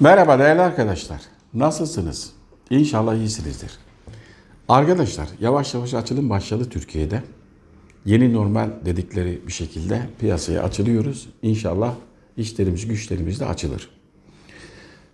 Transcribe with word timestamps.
Merhaba 0.00 0.38
değerli 0.38 0.60
arkadaşlar. 0.60 1.20
Nasılsınız? 1.54 2.32
İnşallah 2.70 3.14
iyisinizdir. 3.14 3.70
Arkadaşlar 4.68 5.28
yavaş 5.40 5.74
yavaş 5.74 5.94
açılım 5.94 6.30
başladı 6.30 6.68
Türkiye'de. 6.70 7.22
Yeni 8.04 8.32
normal 8.32 8.70
dedikleri 8.84 9.40
bir 9.46 9.52
şekilde 9.52 10.02
piyasaya 10.20 10.62
açılıyoruz. 10.62 11.28
İnşallah 11.42 11.94
işlerimiz 12.36 12.88
güçlerimiz 12.88 13.40
de 13.40 13.46
açılır. 13.46 13.90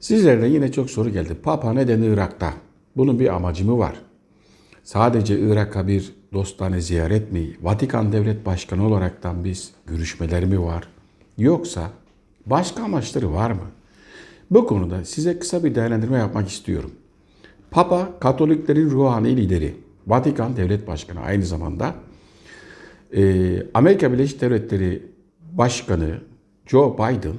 Sizlerden 0.01 0.47
yine 0.47 0.73
çok 0.73 0.91
soru 0.91 1.11
geldi. 1.11 1.35
Papa 1.43 1.73
neden 1.73 2.03
Irak'ta? 2.03 2.55
Bunun 2.97 3.19
bir 3.21 3.35
amacı 3.35 3.65
mı 3.65 3.79
var? 3.79 3.95
Sadece 4.85 5.41
Irak'a 5.41 5.87
bir 5.87 6.13
dostane 6.33 6.81
ziyaret 6.81 7.33
mi? 7.33 7.57
Vatikan 7.63 8.13
Devlet 8.13 8.47
Başkanı 8.47 8.87
olaraktan 8.87 9.45
biz 9.45 9.73
görüşmeler 9.87 10.45
mi 10.45 10.63
var? 10.63 10.89
Yoksa 11.39 11.91
başka 12.47 12.83
amaçları 12.83 13.33
var 13.33 13.51
mı? 13.51 13.65
Bu 14.51 14.67
konuda 14.67 15.05
size 15.05 15.39
kısa 15.39 15.65
bir 15.65 15.75
değerlendirme 15.75 16.19
yapmak 16.19 16.49
istiyorum. 16.49 16.91
Papa, 17.71 18.09
Katoliklerin 18.21 18.91
ruhani 18.91 19.37
lideri, 19.37 19.75
Vatikan 20.07 20.57
Devlet 20.57 20.87
Başkanı 20.87 21.21
aynı 21.21 21.47
zamanda 21.47 21.95
e, 23.17 23.23
Amerika 23.75 24.13
Birleşik 24.13 24.41
Devletleri 24.41 25.03
Başkanı 25.53 26.21
Joe 26.67 26.95
Biden, 26.95 27.35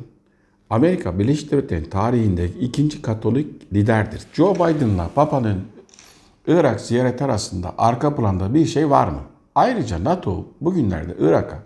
Amerika 0.69 1.19
Birleşik 1.19 1.51
Devletleri 1.51 1.89
tarihinde 1.89 2.47
ikinci 2.61 3.01
Katolik 3.01 3.73
liderdir. 3.73 4.21
Joe 4.33 4.55
Biden'la 4.55 5.09
Papa'nın 5.15 5.61
Irak 6.47 6.81
ziyareti 6.81 7.23
arasında 7.23 7.73
arka 7.77 8.15
planda 8.15 8.53
bir 8.53 8.65
şey 8.65 8.89
var 8.89 9.07
mı? 9.07 9.21
Ayrıca 9.55 10.03
NATO 10.03 10.45
bugünlerde 10.61 11.15
Irak'a 11.19 11.59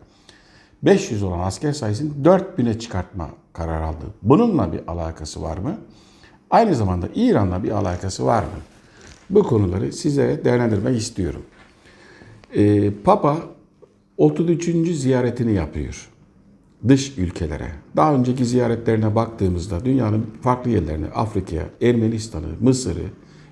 500 0.84 1.24
olan 1.24 1.40
asker 1.40 1.74
sayısını 1.74 2.12
4000'e 2.24 2.80
çıkartma 2.80 3.30
kararı 3.56 3.86
aldı. 3.86 4.06
Bununla 4.22 4.74
bir 4.74 4.88
alakası 4.88 5.42
var 5.42 5.58
mı? 5.58 5.78
Aynı 6.50 6.76
zamanda 6.76 7.10
İran'la 7.16 7.64
bir 7.64 7.72
alakası 7.72 8.26
var 8.26 8.44
mı? 8.44 8.60
Bu 9.30 9.44
konuları 9.44 9.94
size 9.94 10.42
değerlendirmek 10.46 10.98
istiyorum. 10.98 11.42
Ee, 12.56 12.92
Papa 13.04 13.38
33. 14.18 14.66
ziyaretini 14.88 15.54
yapıyor 15.54 16.10
dış 16.88 17.18
ülkelere. 17.18 17.72
Daha 17.96 18.16
önceki 18.16 18.46
ziyaretlerine 18.46 19.16
baktığımızda 19.16 19.86
dünyanın 19.86 20.26
farklı 20.42 20.72
yerlerine, 20.72 21.06
Afrika'ya, 21.06 21.66
Ermenistan'ı, 21.82 22.48
Mısır'ı, 22.62 23.04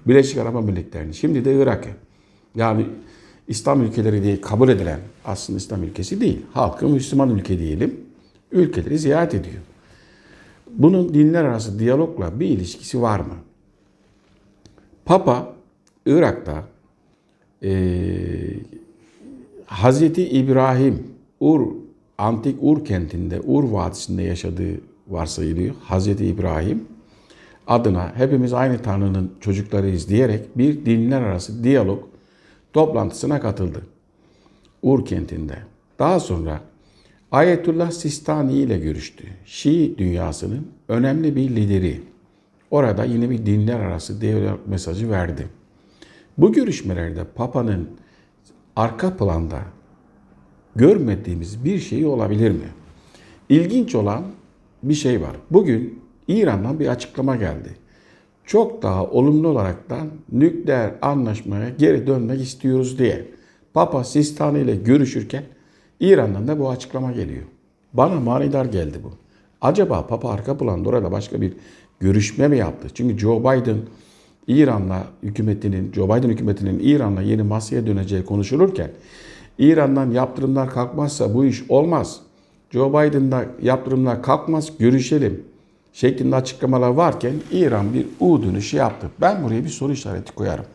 Birleşik 0.08 0.38
Arap 0.38 0.56
Emirlikleri'ni, 0.56 1.14
şimdi 1.14 1.46
de 1.46 1.62
Irak'ı. 1.62 1.90
Yani 2.56 2.86
İslam 3.48 3.82
ülkeleri 3.82 4.24
diye 4.24 4.42
kabul 4.42 4.70
edilen 4.70 5.00
aslında 5.26 5.58
İslam 5.58 5.84
ülkesi 5.84 6.22
değil. 6.22 6.42
Halkı 6.54 6.88
Müslüman 6.88 7.30
ülke 7.30 7.60
diyelim. 7.60 8.00
Ülkeleri 8.52 9.00
ziyaret 9.00 9.34
ediyor. 9.34 9.62
Bunun 10.78 11.14
dinler 11.14 11.44
arası 11.44 11.80
diyalogla 11.80 12.40
bir 12.40 12.48
ilişkisi 12.48 13.02
var 13.02 13.20
mı? 13.20 13.36
Papa 15.06 15.54
Irak'ta 16.06 16.64
eee 17.62 18.60
Hazreti 19.66 20.30
İbrahim 20.30 21.08
Ur 21.40 21.68
antik 22.18 22.58
Ur 22.62 22.86
kentinde, 22.86 23.42
Ur 23.42 23.64
vadisinde 23.64 24.24
yaşadığı 24.24 24.82
varsayılıyor. 25.08 25.76
Hazreti 25.84 26.26
İbrahim 26.26 26.84
adına 27.68 28.16
hepimiz 28.16 28.54
aynı 28.54 28.78
Tanrı'nın 28.82 29.32
çocuklarıyız 29.40 30.10
diyerek 30.10 30.58
bir 30.58 30.86
dinler 30.86 31.22
arası 31.22 31.64
diyalog 31.64 32.04
toplantısına 32.74 33.40
katıldı. 33.42 33.82
Ur 34.82 35.06
kentinde. 35.06 35.58
Daha 36.00 36.20
sonra 36.20 36.62
Ayetullah 37.34 37.92
Sistani 37.92 38.54
ile 38.54 38.78
görüştü. 38.78 39.24
Şii 39.46 39.98
dünyasının 39.98 40.68
önemli 40.88 41.36
bir 41.36 41.50
lideri. 41.50 42.02
Orada 42.72 43.06
yine 43.06 43.30
bir 43.30 43.46
dinler 43.46 43.80
arası 43.80 44.22
diyalog 44.22 44.60
mesajı 44.68 45.10
verdi. 45.10 45.48
Bu 46.38 46.54
görüşmelerde 46.54 47.24
Papa'nın 47.36 47.90
arka 48.76 49.18
planda 49.18 49.60
görmediğimiz 50.76 51.66
bir 51.66 51.80
şey 51.80 52.06
olabilir 52.06 52.52
mi? 52.52 52.68
İlginç 53.50 53.96
olan 53.96 54.24
bir 54.84 54.94
şey 54.94 55.22
var. 55.22 55.36
Bugün 55.52 56.00
İran'dan 56.28 56.80
bir 56.80 56.88
açıklama 56.88 57.36
geldi. 57.36 57.70
Çok 58.46 58.82
daha 58.82 59.06
olumlu 59.06 59.48
olaraktan 59.48 60.10
nükleer 60.32 60.92
anlaşmaya 61.02 61.70
geri 61.70 62.08
dönmek 62.08 62.42
istiyoruz 62.42 63.00
diye. 63.00 63.28
Papa 63.74 64.04
Sistani 64.04 64.60
ile 64.60 64.76
görüşürken 64.76 65.44
İran'dan 66.04 66.48
da 66.48 66.60
bu 66.60 66.70
açıklama 66.70 67.12
geliyor. 67.12 67.44
Bana 67.94 68.20
manidar 68.20 68.66
geldi 68.66 68.98
bu. 69.04 69.12
Acaba 69.62 70.08
Papa 70.08 70.30
arka 70.30 70.58
planda 70.58 70.90
orada 70.90 71.12
başka 71.12 71.42
bir 71.42 71.54
görüşme 72.00 72.48
mi 72.48 72.58
yaptı? 72.58 72.88
Çünkü 72.94 73.20
Joe 73.20 73.40
Biden 73.40 73.78
İran'la 74.48 75.04
hükümetinin, 75.24 75.94
Joe 75.94 76.08
Biden 76.08 76.30
hükümetinin 76.30 76.80
İran'la 76.80 77.22
yeni 77.22 77.44
masaya 77.44 77.88
döneceği 77.88 78.26
konuşulurken 78.26 78.92
İran'dan 79.58 80.12
yaptırımlar 80.12 80.70
kalkmazsa 80.70 81.34
bu 81.34 81.46
iş 81.46 81.64
olmaz. 81.70 82.20
Joe 82.72 82.90
Biden'da 82.90 83.46
yaptırımlar 83.62 84.24
kalkmaz, 84.24 84.78
görüşelim 84.80 85.44
şeklinde 85.94 86.36
açıklamalar 86.36 86.90
varken 86.90 87.34
İran 87.52 87.94
bir 87.94 88.06
U 88.20 88.44
dönüşü 88.44 88.78
yaptı. 88.78 89.08
Ben 89.22 89.44
buraya 89.44 89.64
bir 89.64 89.70
soru 89.70 89.92
işareti 89.92 90.36
koyarım 90.36 90.66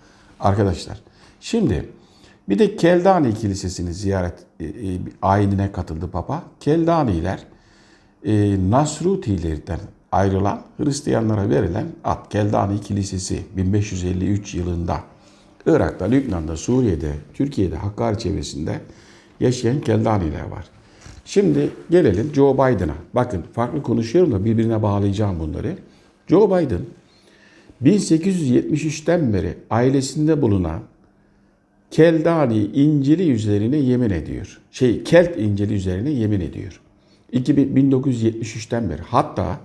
arkadaşlar. 0.41 1.01
Şimdi 1.41 1.89
bir 2.49 2.59
de 2.59 2.77
Keldani 2.77 3.35
Kilisesi'ni 3.35 3.95
ziyaret 3.95 4.35
e, 4.61 4.65
e, 4.65 4.71
ayinine 5.23 5.73
katıldı 5.73 6.11
Papa. 6.11 6.43
Keldaniler 6.61 7.45
e, 8.25 8.57
Nasrutilerden 8.71 9.81
ayrılan 10.13 10.63
Hristiyanlara 10.77 11.51
verilen 11.51 11.87
ad 12.05 12.31
Keldani 12.31 12.81
Kilisesi 12.81 13.41
1553 13.57 14.55
yılında 14.55 15.01
Irak'ta, 15.67 16.05
Lübnan'da, 16.05 16.57
Suriye'de, 16.57 17.13
Türkiye'de, 17.35 17.77
Hakkari 17.77 18.19
çevresinde 18.19 18.81
yaşayan 19.41 19.81
Keldaniler 19.81 20.49
var. 20.49 20.65
Şimdi 21.25 21.71
gelelim 21.91 22.31
Joe 22.35 22.55
Biden'a. 22.55 22.95
Bakın 23.15 23.45
farklı 23.53 23.83
konuşuyorum 23.83 24.33
da 24.33 24.45
birbirine 24.45 24.83
bağlayacağım 24.83 25.41
bunları. 25.41 25.79
Joe 26.27 26.47
Biden 26.47 26.81
1873'ten 27.85 29.33
beri 29.33 29.55
ailesinde 29.71 30.43
bulunan 30.43 30.81
Keldani 31.91 32.59
İncil'i 32.59 33.31
üzerine 33.31 33.77
yemin 33.77 34.11
ediyor. 34.11 34.61
Şey 34.71 35.05
Kelt 35.05 35.39
İncil'i 35.39 35.75
üzerine 35.75 36.11
yemin 36.11 36.41
ediyor. 36.41 36.81
2000 37.33 37.91
1973'ten 37.91 38.91
beri 38.91 39.03
hatta 39.03 39.61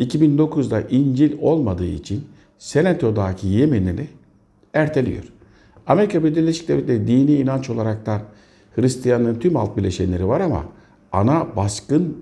2009'da 0.00 0.80
İncil 0.80 1.38
olmadığı 1.40 1.86
için 1.86 2.24
Senato'daki 2.58 3.48
yeminini 3.48 4.06
erteliyor. 4.74 5.24
Amerika 5.86 6.24
Birleşik 6.24 6.68
Devletleri 6.68 7.06
dini 7.06 7.34
inanç 7.34 7.70
olaraktan 7.70 8.22
Hristiyanlığın 8.76 9.34
tüm 9.34 9.56
alt 9.56 9.76
bileşenleri 9.76 10.28
var 10.28 10.40
ama 10.40 10.64
ana 11.12 11.56
baskın 11.56 12.16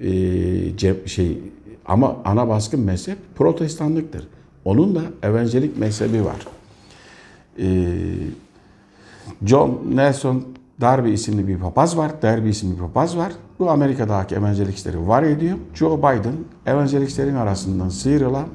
e, 0.00 1.06
şey 1.06 1.38
ama 1.86 2.16
ana 2.24 2.48
baskın 2.48 2.80
mezhep 2.80 3.18
protestanlıktır. 3.34 4.28
Onun 4.64 4.94
da 4.94 5.02
evangelik 5.22 5.78
mezhebi 5.78 6.24
var. 6.24 6.46
E, 7.58 7.66
John 9.44 9.82
Nelson 9.92 10.44
Darby 10.80 11.12
isimli 11.12 11.48
bir 11.48 11.58
papaz 11.58 11.96
var. 11.96 12.22
Darby 12.22 12.48
isimli 12.48 12.74
bir 12.74 12.80
papaz 12.80 13.16
var. 13.16 13.32
Bu 13.58 13.70
Amerika'daki 13.70 14.34
evangelikleri 14.34 15.08
var 15.08 15.22
ediyor. 15.22 15.58
Joe 15.74 15.98
Biden 15.98 16.34
evangeliklerin 16.66 17.34
arasından 17.34 17.88
sıyrılan 17.88 18.46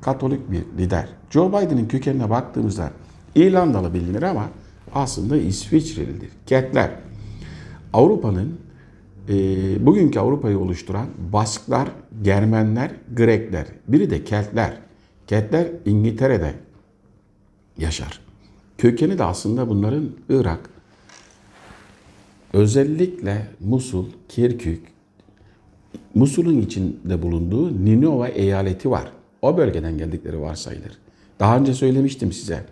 Katolik 0.00 0.50
bir 0.50 0.62
lider. 0.78 1.08
Joe 1.30 1.48
Biden'ın 1.48 1.88
kökenine 1.88 2.30
baktığımızda 2.30 2.90
İrlandalı 3.34 3.94
bilinir 3.94 4.22
ama 4.22 4.44
aslında 4.94 5.36
İsviçrelidir. 5.36 6.30
Keltler. 6.46 6.90
Avrupa'nın 7.92 8.58
e, 9.28 9.34
bugünkü 9.86 10.18
Avrupa'yı 10.18 10.58
oluşturan 10.58 11.06
Basklar, 11.32 11.88
Germenler, 12.22 12.90
Grekler. 13.16 13.66
Biri 13.88 14.10
de 14.10 14.24
Keltler. 14.24 14.72
Keltler 15.26 15.66
İngiltere'de 15.86 16.54
yaşar. 17.78 18.27
Kökeni 18.78 19.18
de 19.18 19.24
aslında 19.24 19.68
bunların 19.68 20.10
Irak, 20.28 20.70
özellikle 22.52 23.46
Musul, 23.60 24.06
Kirkük, 24.28 24.82
Musul'un 26.14 26.60
içinde 26.60 27.22
bulunduğu 27.22 27.84
Ninova 27.84 28.28
eyaleti 28.28 28.90
var. 28.90 29.12
O 29.42 29.56
bölgeden 29.56 29.98
geldikleri 29.98 30.40
varsayılır. 30.40 30.92
Daha 31.40 31.58
önce 31.58 31.74
söylemiştim 31.74 32.32
size. 32.32 32.64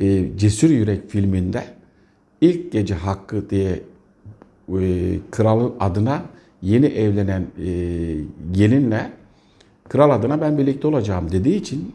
E, 0.00 0.38
Cesur 0.38 0.70
Yürek 0.70 1.10
filminde 1.10 1.64
ilk 2.40 2.72
gece 2.72 2.94
hakkı 2.94 3.50
diye 3.50 3.82
e, 4.80 5.18
kralın 5.30 5.74
adına 5.80 6.22
yeni 6.62 6.86
evlenen 6.86 7.46
e, 7.64 7.68
gelinle 8.52 9.12
kral 9.88 10.10
adına 10.10 10.40
ben 10.40 10.58
birlikte 10.58 10.86
olacağım 10.88 11.32
dediği 11.32 11.56
için 11.56 11.94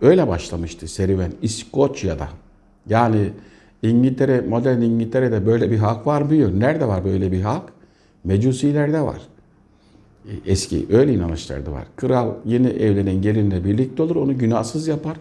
öyle 0.00 0.28
başlamıştı 0.28 0.88
serüven 0.88 1.32
İskoçya'da. 1.42 2.28
Yani 2.88 3.30
İngiltere, 3.82 4.40
modern 4.40 4.80
İngiltere'de 4.80 5.46
böyle 5.46 5.70
bir 5.70 5.78
hak 5.78 6.06
var 6.06 6.22
mı 6.22 6.36
yok? 6.36 6.54
Nerede 6.54 6.88
var 6.88 7.04
böyle 7.04 7.32
bir 7.32 7.40
hak? 7.42 7.72
Mecusilerde 8.24 9.00
var. 9.00 9.20
E, 10.24 10.32
Eski 10.52 10.86
öyle 10.90 11.14
inanışlar 11.14 11.66
da 11.66 11.72
var. 11.72 11.86
Kral 11.96 12.34
yeni 12.44 12.66
evlenen 12.66 13.22
gelinle 13.22 13.64
birlikte 13.64 14.02
olur, 14.02 14.16
onu 14.16 14.38
günahsız 14.38 14.88
yapar. 14.88 15.16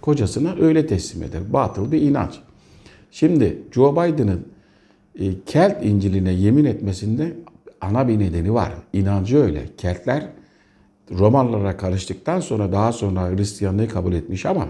Kocasına 0.00 0.54
öyle 0.60 0.86
teslim 0.86 1.22
eder. 1.22 1.52
Batıl 1.52 1.92
bir 1.92 2.02
inanç. 2.02 2.40
Şimdi 3.10 3.62
Joe 3.72 3.92
Biden'ın 3.92 4.46
e, 5.18 5.40
Kelt 5.46 5.84
İncil'ine 5.84 6.32
yemin 6.32 6.64
etmesinde 6.64 7.36
ana 7.80 8.08
bir 8.08 8.18
nedeni 8.18 8.54
var. 8.54 8.72
İnancı 8.92 9.38
öyle. 9.38 9.62
Keltler 9.78 10.28
Romalılara 11.10 11.76
karıştıktan 11.76 12.40
sonra 12.40 12.72
daha 12.72 12.92
sonra 12.92 13.30
Hristiyanlığı 13.30 13.88
kabul 13.88 14.12
etmiş 14.12 14.46
ama 14.46 14.66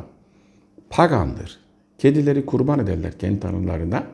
pagandır. 0.91 1.59
Kedileri 1.99 2.47
kurban 2.47 2.79
ederler 2.79 3.19
kendi 3.19 3.41
tanrılarına. 3.41 4.07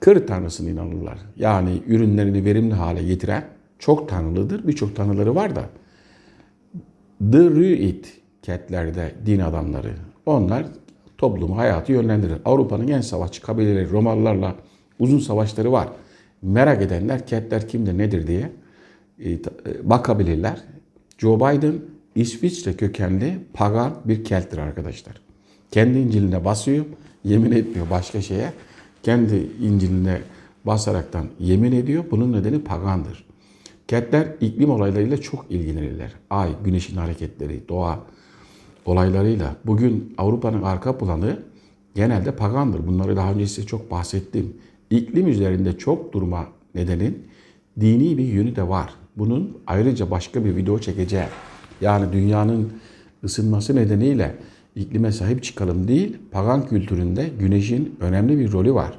Kır 0.00 0.26
tanrısına 0.26 0.70
inanırlar. 0.70 1.18
Yani 1.36 1.82
ürünlerini 1.86 2.44
verimli 2.44 2.74
hale 2.74 3.02
getiren 3.02 3.44
çok 3.78 4.08
tanrılıdır. 4.08 4.66
Birçok 4.68 4.96
tanrıları 4.96 5.34
var 5.34 5.56
da. 5.56 5.64
The 7.18 7.38
Druid 7.38 8.04
Keltlerde 8.42 9.14
din 9.26 9.40
adamları. 9.40 9.92
Onlar 10.26 10.66
toplumu, 11.18 11.58
hayatı 11.58 11.92
yönlendirir. 11.92 12.38
Avrupa'nın 12.44 12.88
en 12.88 13.00
savaşçı 13.00 13.42
kabileleri 13.42 13.90
Romalılarla 13.90 14.54
uzun 14.98 15.18
savaşları 15.18 15.72
var. 15.72 15.88
Merak 16.42 16.82
edenler 16.82 17.26
Keltler 17.26 17.68
kimdir, 17.68 17.98
nedir 17.98 18.26
diye 18.26 18.52
e, 19.18 19.32
e, 19.32 19.38
bakabilirler. 19.82 20.60
Joe 21.18 21.36
Biden 21.36 21.74
İsviçre 22.14 22.72
kökenli 22.72 23.38
pagan 23.52 23.94
bir 24.04 24.24
Kelt'tir 24.24 24.58
arkadaşlar. 24.58 25.31
Kendi 25.72 25.98
İncil'ine 25.98 26.44
basıyor, 26.44 26.84
yemin 27.24 27.52
etmiyor 27.52 27.90
başka 27.90 28.22
şeye. 28.22 28.52
Kendi 29.02 29.48
İncil'ine 29.60 30.18
basaraktan 30.64 31.26
yemin 31.40 31.72
ediyor. 31.72 32.04
Bunun 32.10 32.32
nedeni 32.32 32.60
pagandır. 32.60 33.24
Keltler 33.88 34.26
iklim 34.40 34.70
olaylarıyla 34.70 35.16
çok 35.16 35.50
ilgilenirler. 35.50 36.12
Ay, 36.30 36.50
güneşin 36.64 36.96
hareketleri, 36.96 37.68
doğa 37.68 38.00
olaylarıyla. 38.84 39.56
Bugün 39.64 40.14
Avrupa'nın 40.18 40.62
arka 40.62 40.98
planı 40.98 41.38
genelde 41.94 42.36
pagandır. 42.36 42.86
Bunları 42.86 43.16
daha 43.16 43.32
önce 43.32 43.46
size 43.46 43.66
çok 43.66 43.90
bahsettim. 43.90 44.56
İklim 44.90 45.28
üzerinde 45.28 45.78
çok 45.78 46.12
durma 46.12 46.46
nedenin 46.74 47.26
dini 47.80 48.18
bir 48.18 48.24
yönü 48.24 48.56
de 48.56 48.68
var. 48.68 48.94
Bunun 49.16 49.58
ayrıca 49.66 50.10
başka 50.10 50.44
bir 50.44 50.56
video 50.56 50.78
çekeceğim. 50.78 51.28
Yani 51.80 52.12
dünyanın 52.12 52.72
ısınması 53.24 53.76
nedeniyle 53.76 54.34
iklime 54.76 55.12
sahip 55.12 55.42
çıkalım 55.42 55.88
değil, 55.88 56.16
pagan 56.30 56.66
kültüründe 56.66 57.30
güneşin 57.38 57.96
önemli 58.00 58.38
bir 58.38 58.52
rolü 58.52 58.74
var. 58.74 58.98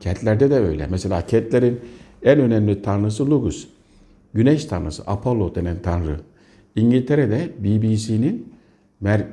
Keltlerde 0.00 0.50
de 0.50 0.54
öyle. 0.54 0.86
Mesela 0.90 1.26
Keltlerin 1.26 1.80
en 2.22 2.40
önemli 2.40 2.82
tanrısı 2.82 3.30
Lugus. 3.30 3.68
Güneş 4.34 4.64
tanrısı 4.64 5.02
Apollo 5.06 5.54
denen 5.54 5.82
tanrı. 5.82 6.20
İngiltere'de 6.76 7.52
BBC'nin 7.58 8.52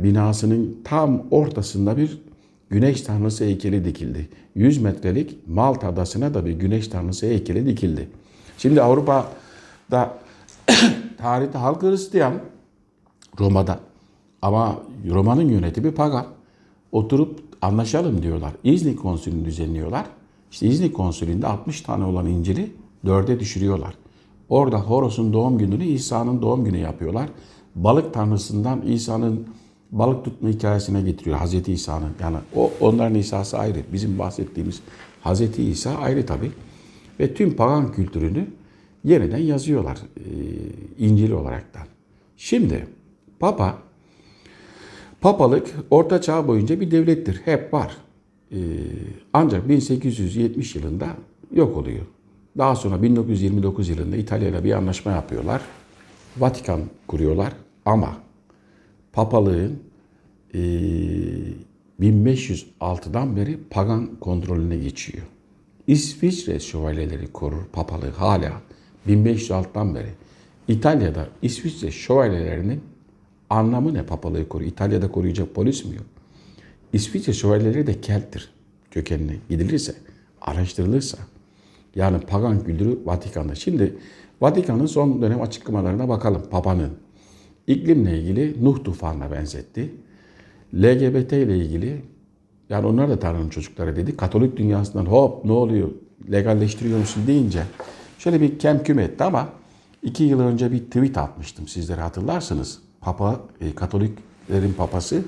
binasının 0.04 0.78
tam 0.84 1.24
ortasında 1.31 1.98
bir 1.98 2.22
güneş 2.70 3.02
tanrısı 3.02 3.44
heykeli 3.44 3.86
dikildi. 3.86 4.30
100 4.56 4.81
metrelik 4.81 5.48
Malta 5.48 5.88
adasına 5.88 6.34
da 6.34 6.46
bir 6.46 6.52
güneş 6.52 6.88
tanrısı 6.88 7.26
heykeli 7.26 7.66
dikildi. 7.66 8.08
Şimdi 8.58 8.81
Avrupa'da 8.81 10.18
tarihte 11.18 11.58
halk 11.58 11.84
Hristiyan 11.84 12.34
Roma'da 13.40 13.80
ama 14.41 14.80
Roma'nın 15.09 15.50
yönetimi 15.50 15.91
pagan. 15.91 16.25
Oturup 16.91 17.39
anlaşalım 17.62 18.21
diyorlar. 18.21 18.51
İznik 18.63 19.00
konsülünü 19.00 19.45
düzenliyorlar. 19.45 20.06
İşte 20.51 20.68
İznik 20.68 20.95
konsülünde 20.95 21.47
60 21.47 21.81
tane 21.81 22.06
olan 22.06 22.25
İncil'i 22.25 22.71
dörde 23.06 23.39
düşürüyorlar. 23.39 23.94
Orada 24.50 24.80
Horos'un 24.80 25.33
doğum 25.33 25.57
gününü 25.57 25.86
İsa'nın 25.86 26.41
doğum 26.41 26.65
günü 26.65 26.77
yapıyorlar. 26.77 27.30
Balık 27.75 28.13
tanrısından 28.13 28.81
İsa'nın 28.81 29.47
balık 29.91 30.25
tutma 30.25 30.50
hikayesine 30.50 31.01
getiriyor 31.01 31.38
Hazreti 31.38 31.74
İsa'nın. 31.74 32.12
Yani 32.21 32.38
o 32.56 32.71
onların 32.80 33.15
İsa'sı 33.15 33.57
ayrı. 33.57 33.80
Bizim 33.94 34.19
bahsettiğimiz 34.19 34.81
Hazreti 35.21 35.63
İsa 35.63 35.92
ayrı 35.95 36.25
tabii. 36.25 36.51
Ve 37.19 37.33
tüm 37.33 37.56
pagan 37.56 37.92
kültürünü 37.92 38.47
yeniden 39.03 39.38
yazıyorlar 39.38 39.97
e, 40.18 40.24
İncil 41.06 41.31
olaraktan. 41.31 41.83
Şimdi 42.38 42.88
Papa 43.39 43.77
Papalık 45.21 45.68
Orta 45.92 46.21
Çağ 46.21 46.48
boyunca 46.48 46.80
bir 46.81 46.92
devlettir. 46.92 47.42
Hep 47.45 47.74
var. 47.74 47.98
Ee, 48.51 48.57
ancak 49.33 49.69
1870 49.69 50.75
yılında 50.75 51.07
yok 51.56 51.77
oluyor. 51.77 52.06
Daha 52.57 52.75
sonra 52.75 53.01
1929 53.01 53.89
yılında 53.89 54.16
İtalya 54.16 54.50
ile 54.50 54.63
bir 54.63 54.71
anlaşma 54.74 55.12
yapıyorlar. 55.12 55.62
Vatikan 56.38 56.81
kuruyorlar 57.07 57.54
ama 57.86 58.18
papalığın 59.13 59.80
ee, 60.54 60.60
1506'dan 62.01 63.36
beri 63.36 63.57
pagan 63.69 64.16
kontrolüne 64.19 64.77
geçiyor. 64.77 65.24
İsviçre 65.88 66.60
şövalyeleri 66.60 67.27
korur 67.27 67.66
papalığı 67.74 68.10
hala 68.10 68.51
1506'dan 69.07 69.95
beri. 69.95 70.10
İtalya'da 70.68 71.27
İsviçre 71.42 71.92
şövalyelerinin 71.92 72.81
anlamı 73.50 73.94
ne 73.94 74.04
papalığı 74.04 74.50
koruyor? 74.50 74.72
İtalya'da 74.72 75.12
koruyacak 75.12 75.56
polis 75.56 75.86
mi 75.86 75.96
yok? 75.96 76.06
İsviçre 76.94 77.34
şövalyeleri 77.34 77.88
de 77.88 78.01
Kelt'tir 78.01 78.50
kökenine 78.92 79.36
gidilirse, 79.50 79.96
araştırılırsa. 80.42 81.18
Yani 81.96 82.19
pagan 82.19 82.63
kültürü 82.63 83.00
Vatikan'da. 83.06 83.56
Şimdi 83.56 83.98
Vatikan'ın 84.42 84.86
son 84.86 85.22
dönem 85.22 85.42
açıklamalarına 85.42 86.10
bakalım 86.10 86.44
Papa'nın. 86.51 86.92
İklimle 87.68 88.19
ilgili 88.19 88.66
Nuh 88.66 88.84
tufanına 88.84 89.31
benzetti. 89.31 89.94
LGBT 90.75 91.31
ile 91.31 91.57
ilgili 91.57 92.02
yani 92.69 92.88
onlar 92.88 93.10
da 93.10 93.19
Tanrı'nın 93.19 93.50
çocukları 93.50 93.95
dedi. 93.95 94.18
Katolik 94.18 94.57
dünyasından 94.57 95.06
hop 95.06 95.45
ne 95.45 95.52
oluyor 95.52 95.90
legalleştiriyor 96.31 97.00
musun 97.00 97.24
deyince 97.28 97.63
şöyle 98.19 98.42
bir 98.42 98.60
kem 98.60 98.84
küm 98.84 99.00
etti 99.00 99.24
ama 99.24 99.50
iki 100.04 100.24
yıl 100.24 100.40
önce 100.40 100.72
bir 100.72 100.80
tweet 100.80 101.18
atmıştım 101.18 101.68
sizlere 101.68 102.02
hatırlarsınız. 102.02 102.80
Papa, 103.01 103.42
e, 103.62 103.75
Katoliklerin 103.75 104.74
papası 104.78 105.24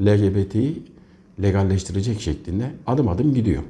LGBT'yi 0.00 0.82
legalleştirecek 1.42 2.20
şeklinde 2.20 2.70
adım 2.86 3.08
adım 3.08 3.34
gidiyor. 3.34 3.62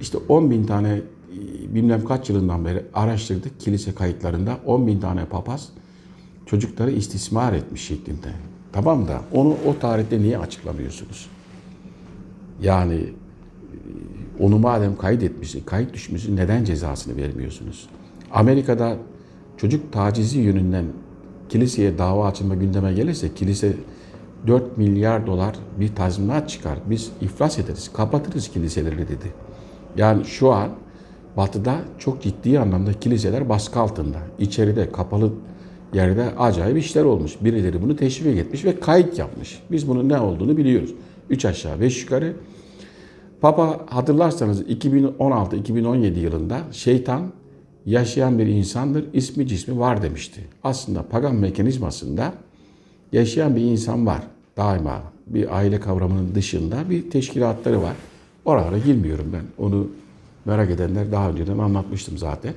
İşte 0.00 0.18
10 0.28 0.50
bin 0.50 0.66
tane 0.66 0.92
e, 0.92 1.74
bilmem 1.74 2.04
kaç 2.04 2.30
yılından 2.30 2.64
beri 2.64 2.82
araştırdık 2.94 3.60
kilise 3.60 3.94
kayıtlarında 3.94 4.58
10 4.66 4.86
bin 4.86 5.00
tane 5.00 5.24
papaz 5.24 5.68
çocukları 6.46 6.90
istismar 6.90 7.52
etmiş 7.52 7.84
şeklinde. 7.86 8.28
Tamam 8.72 9.08
da 9.08 9.20
onu 9.32 9.56
o 9.66 9.78
tarihte 9.78 10.18
niye 10.18 10.38
açıklamıyorsunuz? 10.38 11.30
Yani 12.62 12.94
e, 12.94 13.08
onu 14.40 14.58
madem 14.58 14.96
kaydetmişsin, 14.96 15.64
kayıt 15.64 15.94
düşmüşsün 15.94 16.36
neden 16.36 16.64
cezasını 16.64 17.16
vermiyorsunuz? 17.16 17.88
Amerika'da 18.32 18.96
çocuk 19.56 19.92
tacizi 19.92 20.38
yönünden 20.38 20.84
kiliseye 21.48 21.98
dava 21.98 22.26
açılma 22.26 22.54
gündeme 22.54 22.92
gelirse 22.92 23.34
kilise 23.34 23.72
4 24.46 24.78
milyar 24.78 25.26
dolar 25.26 25.56
bir 25.80 25.94
tazminat 25.94 26.48
çıkar. 26.48 26.78
Biz 26.90 27.10
iflas 27.20 27.58
ederiz, 27.58 27.90
kapatırız 27.92 28.48
kiliseleri 28.48 28.98
dedi. 28.98 29.32
Yani 29.96 30.24
şu 30.24 30.52
an 30.52 30.68
batıda 31.36 31.76
çok 31.98 32.22
ciddi 32.22 32.60
anlamda 32.60 32.92
kiliseler 32.92 33.48
baskı 33.48 33.80
altında. 33.80 34.18
İçeride 34.38 34.92
kapalı 34.92 35.32
yerde 35.94 36.24
acayip 36.38 36.78
işler 36.78 37.04
olmuş. 37.04 37.36
Birileri 37.40 37.82
bunu 37.82 37.96
teşvik 37.96 38.38
etmiş 38.38 38.64
ve 38.64 38.80
kayıt 38.80 39.18
yapmış. 39.18 39.62
Biz 39.70 39.88
bunun 39.88 40.08
ne 40.08 40.20
olduğunu 40.20 40.56
biliyoruz. 40.56 40.94
3 41.30 41.44
aşağı 41.44 41.80
5 41.80 42.02
yukarı. 42.02 42.36
Papa 43.40 43.80
hatırlarsanız 43.86 44.62
2016-2017 44.62 46.18
yılında 46.18 46.58
şeytan 46.72 47.32
yaşayan 47.86 48.38
bir 48.38 48.46
insandır, 48.46 49.04
ismi 49.12 49.46
cismi 49.46 49.78
var 49.78 50.02
demişti. 50.02 50.40
Aslında 50.64 51.02
pagan 51.02 51.34
mekanizmasında 51.34 52.34
yaşayan 53.12 53.56
bir 53.56 53.60
insan 53.60 54.06
var 54.06 54.22
daima. 54.56 55.02
Bir 55.26 55.56
aile 55.56 55.80
kavramının 55.80 56.34
dışında 56.34 56.90
bir 56.90 57.10
teşkilatları 57.10 57.82
var. 57.82 57.96
Oralara 58.44 58.78
girmiyorum 58.78 59.26
ben. 59.32 59.64
Onu 59.64 59.88
merak 60.44 60.70
edenler 60.70 61.12
daha 61.12 61.30
önceden 61.30 61.58
anlatmıştım 61.58 62.18
zaten. 62.18 62.54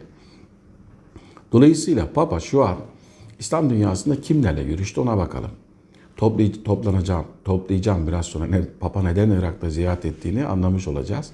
Dolayısıyla 1.52 2.14
Papa 2.14 2.40
şu 2.40 2.66
an 2.66 2.78
İslam 3.40 3.70
dünyasında 3.70 4.22
kimlerle 4.22 4.64
görüştü 4.64 5.02
ona 5.02 5.18
bakalım. 5.18 5.52
Toplay, 6.16 6.64
toplanacağım, 6.64 7.26
toplayacağım 7.46 8.08
biraz 8.08 8.26
sonra 8.26 8.46
ne, 8.46 8.62
Papa 8.80 9.04
neden 9.04 9.32
Irak'ta 9.32 9.70
ziyaret 9.70 10.06
ettiğini 10.06 10.46
anlamış 10.46 10.88
olacağız. 10.88 11.32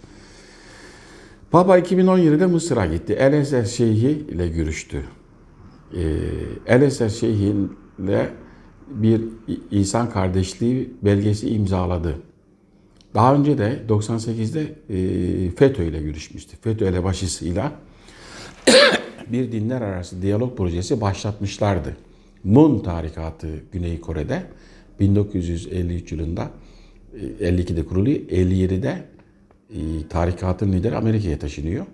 Papa 1.54 1.80
2017'de 1.80 2.46
Mısır'a 2.46 2.86
gitti. 2.86 3.14
El 3.14 3.66
Şeyhi 3.66 4.10
ile 4.10 4.48
görüştü. 4.48 5.04
Ee, 6.68 7.10
Şeyhi 7.10 7.56
ile 8.00 8.30
bir 8.88 9.22
insan 9.72 10.10
kardeşliği 10.10 10.94
belgesi 11.02 11.50
imzaladı. 11.50 12.16
Daha 13.14 13.36
önce 13.36 13.58
de 13.58 13.80
98'de 13.90 14.62
e, 14.62 15.52
FETÖ 15.52 15.84
ile 15.84 16.02
görüşmüştü. 16.02 16.58
FETÖ 16.62 16.86
elebaşısıyla 16.86 17.72
bir 19.32 19.52
dinler 19.52 19.82
arası 19.82 20.22
diyalog 20.22 20.58
projesi 20.58 21.02
başlatmışlardı. 21.02 21.98
Mun 22.44 22.80
tarikatı 22.80 23.48
Güney 23.72 24.02
Kore'de 24.02 24.44
1953 25.00 26.12
yılında 26.12 26.52
e, 27.40 27.50
52'de 27.50 27.86
kuruluyor. 27.86 28.18
57'de 28.18 28.90
e, 28.90 29.13
tarikatın 30.10 30.74
lideri 30.74 30.96
Amerika'ya 30.96 31.40
taşınıyor. 31.40 31.86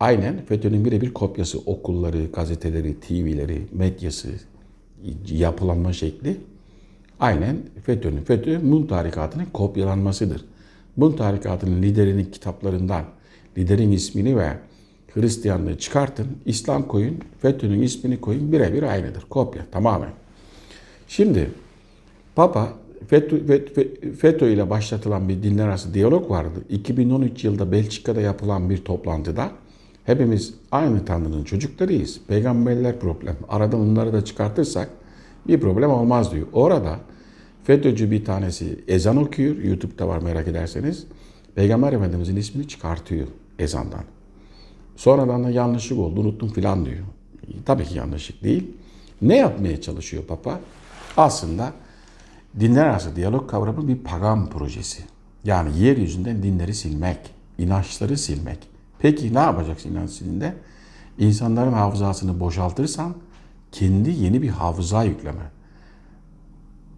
Aynen 0.00 0.44
FETÖ'nün 0.44 0.84
birebir 0.84 1.14
kopyası 1.14 1.58
okulları, 1.58 2.26
gazeteleri, 2.26 3.00
TV'leri, 3.00 3.66
medyası, 3.72 4.28
yapılanma 5.28 5.92
şekli 5.92 6.36
aynen 7.20 7.56
FETÖ'nün, 7.84 8.22
FETÖ 8.22 8.58
Mun 8.58 8.86
tarikatının 8.86 9.46
kopyalanmasıdır. 9.52 10.44
Mun 10.96 11.12
tarikatının 11.12 11.82
liderinin 11.82 12.24
kitaplarından 12.24 13.04
liderin 13.58 13.92
ismini 13.92 14.36
ve 14.36 14.52
Hristiyanlığı 15.14 15.78
çıkartın, 15.78 16.26
İslam 16.46 16.88
koyun, 16.88 17.18
FETÖ'nün 17.42 17.82
ismini 17.82 18.20
koyun 18.20 18.52
birebir 18.52 18.82
aynıdır. 18.82 19.22
Kopya 19.30 19.62
tamamen. 19.72 20.10
Şimdi 21.08 21.50
Papa 22.34 22.72
FETÖ, 23.08 23.64
FETÖ, 24.16 24.50
ile 24.50 24.70
başlatılan 24.70 25.28
bir 25.28 25.42
dinler 25.42 25.66
arası 25.66 25.94
diyalog 25.94 26.30
vardı. 26.30 26.64
2013 26.68 27.44
yılında 27.44 27.72
Belçika'da 27.72 28.20
yapılan 28.20 28.70
bir 28.70 28.78
toplantıda 28.78 29.50
hepimiz 30.04 30.54
aynı 30.72 31.04
Tanrı'nın 31.04 31.44
çocuklarıyız. 31.44 32.20
Peygamberler 32.28 33.00
problem. 33.00 33.36
Aradan 33.48 33.80
onları 33.80 34.12
da 34.12 34.24
çıkartırsak 34.24 34.88
bir 35.48 35.60
problem 35.60 35.90
olmaz 35.90 36.32
diyor. 36.32 36.46
Orada 36.52 36.98
FETÖ'cü 37.64 38.10
bir 38.10 38.24
tanesi 38.24 38.80
ezan 38.88 39.16
okuyor. 39.16 39.56
YouTube'da 39.56 40.08
var 40.08 40.22
merak 40.22 40.48
ederseniz. 40.48 41.06
Peygamber 41.54 41.92
Efendimizin 41.92 42.36
ismini 42.36 42.68
çıkartıyor 42.68 43.26
ezandan. 43.58 44.04
Sonradan 44.96 45.44
da 45.44 45.50
yanlışlık 45.50 45.98
oldu 45.98 46.20
unuttum 46.20 46.48
filan 46.48 46.84
diyor. 46.84 47.04
Tabii 47.66 47.84
ki 47.84 47.98
yanlışlık 47.98 48.44
değil. 48.44 48.70
Ne 49.22 49.36
yapmaya 49.36 49.80
çalışıyor 49.80 50.22
Papa? 50.22 50.60
Aslında 51.16 51.72
dinler 52.60 52.86
arası 52.86 53.16
diyalog 53.16 53.50
kavramı 53.50 53.88
bir 53.88 53.96
pagan 53.96 54.50
projesi. 54.50 55.04
Yani 55.44 55.78
yeryüzünden 55.78 56.42
dinleri 56.42 56.74
silmek, 56.74 57.18
inançları 57.58 58.18
silmek. 58.18 58.58
Peki 58.98 59.34
ne 59.34 59.38
yapacaksın 59.38 59.90
inanç 59.90 60.10
silinde? 60.10 60.54
İnsanların 61.18 61.72
hafızasını 61.72 62.40
boşaltırsan 62.40 63.14
kendi 63.72 64.10
yeni 64.10 64.42
bir 64.42 64.48
hafıza 64.48 65.04
yükleme. 65.04 65.50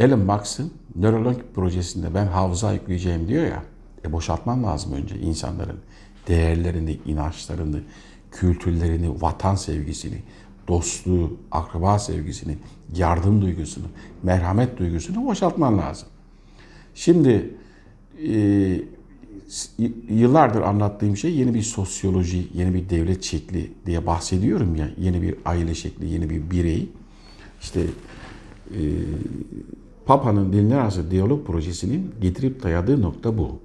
Elon 0.01 0.19
Musk'ın 0.21 0.73
Neuralink 0.97 1.55
projesinde 1.55 2.15
ben 2.15 2.27
hafıza 2.27 2.73
yükleyeceğim 2.73 3.29
diyor 3.29 3.47
ya. 3.47 3.63
E 4.05 4.13
boşaltman 4.13 4.63
lazım 4.63 4.93
önce 4.93 5.19
insanların 5.19 5.79
değerlerini, 6.29 6.99
inançlarını, 7.07 7.81
kültürlerini, 8.33 9.23
vatan 9.23 9.55
sevgisini, 9.55 10.23
dostluğu, 10.69 11.37
akraba 11.51 11.99
sevgisini, 11.99 12.57
yardım 12.97 13.43
duygusunu, 13.43 13.87
merhamet 14.23 14.79
duygusunu 14.79 15.27
boşaltman 15.27 15.79
lazım. 15.79 16.09
Şimdi 16.95 17.55
e, 18.29 18.81
yıllardır 20.09 20.61
anlattığım 20.61 21.17
şey 21.17 21.35
yeni 21.35 21.55
bir 21.55 21.63
sosyoloji, 21.63 22.49
yeni 22.55 22.75
bir 22.75 22.91
devlet 22.91 23.23
şekli 23.23 23.71
diye 23.87 24.07
bahsediyorum 24.07 24.77
ya. 24.77 24.91
Yeni 24.99 25.23
bir 25.23 25.35
aile 25.45 25.75
şekli, 25.75 26.07
yeni 26.07 26.31
bir 26.31 26.51
birey. 26.51 26.89
İşte 27.61 27.81
e, 28.71 28.81
Papa'nın 30.07 30.53
dinler 30.53 30.79
arası 30.79 31.11
diyalog 31.11 31.47
projesinin 31.47 32.15
getirip 32.21 32.63
dayadığı 32.63 33.03
nokta 33.03 33.39
bu. 33.39 33.59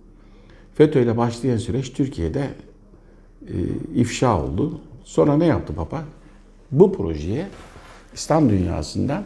FETÖ 0.75 1.03
ile 1.03 1.17
başlayan 1.17 1.57
süreç 1.57 1.93
Türkiye'de 1.93 2.49
e, 3.47 3.55
ifşa 3.95 4.43
oldu. 4.43 4.81
Sonra 5.03 5.37
ne 5.37 5.45
yaptı 5.45 5.75
Papa? 5.75 6.03
Bu 6.73 6.93
projeye 6.93 7.47
İslam 8.13 8.49
dünyasından 8.49 9.23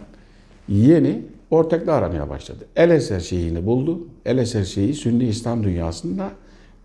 yeni 0.69 1.21
ortaklar 1.51 1.93
aramaya 1.93 2.29
başladı. 2.29 2.65
El 2.75 2.89
Eser 2.89 3.19
şeyini 3.19 3.65
buldu. 3.65 4.07
El 4.25 4.37
Eser 4.37 4.63
şeyi 4.63 4.93
Sünni 4.93 5.27
İslam 5.27 5.63
dünyasında 5.63 6.31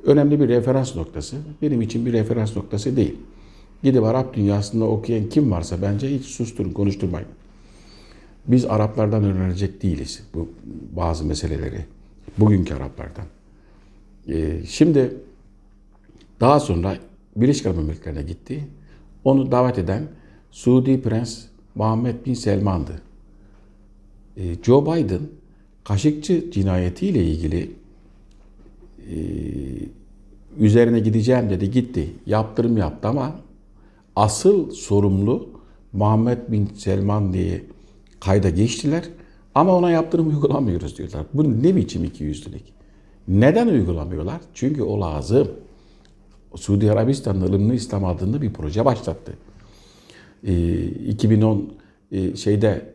önemli 0.05 0.41
bir 0.41 0.49
referans 0.49 0.97
noktası. 0.97 1.37
Benim 1.63 1.83
için 1.83 2.07
bir 2.07 2.13
referans 2.13 2.57
noktası 2.57 2.97
değil. 2.97 3.17
Gidip 3.83 4.05
Arap 4.05 4.35
dünyasında 4.35 4.85
okuyan 4.85 5.29
kim 5.29 5.51
varsa 5.51 5.83
bence 5.83 6.15
hiç 6.19 6.25
susturun, 6.25 6.71
konuşturmayın. 6.71 7.29
Biz 8.47 8.65
Araplardan 8.65 9.25
öğrenecek 9.25 9.83
değiliz 9.83 10.23
bu 10.35 10.49
bazı 10.97 11.25
meseleleri. 11.25 11.85
Bugünkü 12.39 12.75
Araplardan. 12.75 13.25
Ee, 14.29 14.61
şimdi 14.69 15.15
daha 16.41 16.61
sonra 16.61 16.97
Birleşik 17.37 17.67
Arap 17.67 17.79
Emirlikleri'ne 17.79 18.23
gitti. 18.23 18.65
Onu 19.25 19.53
davet 19.53 19.79
eden 19.79 20.03
Suudi 20.53 21.03
Prens 21.03 21.45
Muhammed 21.75 22.27
Bin 22.27 22.35
Selman'dı. 22.35 23.03
Ee, 24.37 24.55
Joe 24.63 24.87
Biden 24.87 25.21
Kaşıkçı 25.85 26.51
cinayetiyle 26.51 27.25
ilgili 27.25 27.71
e, 29.11 29.17
üzerine 30.59 31.01
gideceğim 31.01 31.51
dedi 31.51 31.71
gitti. 31.71 32.11
Yaptırım 32.27 32.77
yaptı 32.77 33.09
ama 33.09 33.37
asıl 34.17 34.71
sorumlu 34.71 35.49
Muhammed 35.93 36.39
Bin 36.49 36.67
Selman 36.67 37.33
diye 37.33 37.63
kayda 38.21 38.51
geçtiler. 38.51 39.05
Ama 39.55 39.77
ona 39.77 39.91
yaptırım 39.91 40.29
uygulamıyoruz 40.35 40.99
diyorlar. 40.99 41.27
Bu 41.35 41.63
ne 41.63 41.77
biçim 41.77 42.05
ikiyüzlülük? 42.05 42.65
Neden 43.29 43.67
uygulamıyorlar? 43.67 44.41
Çünkü 44.55 44.83
o 44.83 45.01
lazım. 45.01 45.49
Suudi 46.55 46.93
Arabistan'da 46.93 47.45
ılımlı 47.45 47.75
İslam 47.75 48.05
adında 48.05 48.43
bir 48.43 48.53
proje 48.53 48.85
başlattı. 48.85 49.33
E, 50.45 50.85
2010 50.87 51.75
e, 52.13 52.37
şeyde 52.37 52.93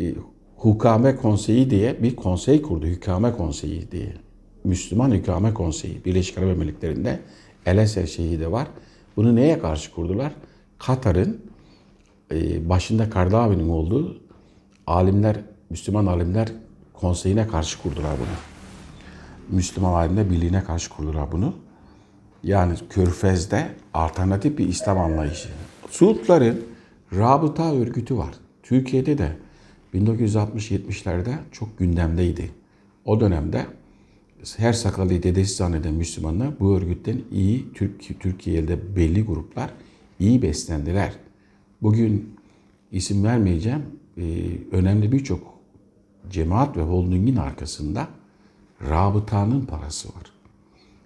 e, 0.00 0.14
Hukame 0.56 1.16
Konseyi 1.16 1.70
diye 1.70 2.02
bir 2.02 2.16
konsey 2.16 2.62
kurdu. 2.62 2.86
Hükame 2.86 3.32
Konseyi 3.32 3.90
diye. 3.90 4.12
Müslüman 4.64 5.10
Hükame 5.10 5.54
Konseyi. 5.54 6.04
Birleşik 6.04 6.38
Arap 6.38 6.50
Emirlikleri'nde 6.50 7.20
El 7.66 7.78
Eser 7.78 8.06
şeyi 8.06 8.40
de 8.40 8.52
var. 8.52 8.68
Bunu 9.16 9.36
neye 9.36 9.58
karşı 9.58 9.94
kurdular? 9.94 10.32
Katar'ın 10.78 11.40
e, 12.32 12.68
başında 12.68 13.10
Kardavi'nin 13.10 13.68
olduğu 13.68 14.20
alimler, 14.86 15.36
Müslüman 15.70 16.06
alimler 16.06 16.48
konseyine 16.92 17.46
karşı 17.46 17.82
kurdular 17.82 18.12
bunu. 18.18 18.36
Müslüman 19.56 19.92
alimler 19.92 20.30
birliğine 20.30 20.64
karşı 20.64 20.90
kurdular 20.90 21.32
bunu. 21.32 21.54
Yani 22.42 22.74
Körfez'de 22.90 23.66
alternatif 23.94 24.58
bir 24.58 24.68
İslam 24.68 24.98
anlayışı. 24.98 25.48
Suudların 25.90 26.64
rabıta 27.12 27.74
örgütü 27.74 28.16
var. 28.16 28.34
Türkiye'de 28.62 29.18
de 29.18 29.36
1960-70'lerde 29.94 31.34
çok 31.52 31.78
gündemdeydi. 31.78 32.50
O 33.04 33.20
dönemde 33.20 33.66
her 34.56 34.72
sakalı 34.72 35.22
dedesi 35.22 35.54
zanneden 35.54 35.94
Müslümanlar 35.94 36.60
bu 36.60 36.76
örgütten 36.76 37.20
iyi 37.32 37.72
Türk, 37.74 38.20
Türkiye'de 38.20 38.96
belli 38.96 39.22
gruplar 39.22 39.70
iyi 40.20 40.42
beslendiler. 40.42 41.12
Bugün 41.82 42.34
isim 42.92 43.24
vermeyeceğim 43.24 43.82
e, 44.18 44.22
önemli 44.72 45.12
birçok 45.12 45.54
cemaat 46.30 46.76
ve 46.76 46.82
holdingin 46.82 47.36
arkasında 47.36 48.08
rabıtanın 48.88 49.60
parası 49.60 50.08
var. 50.08 50.32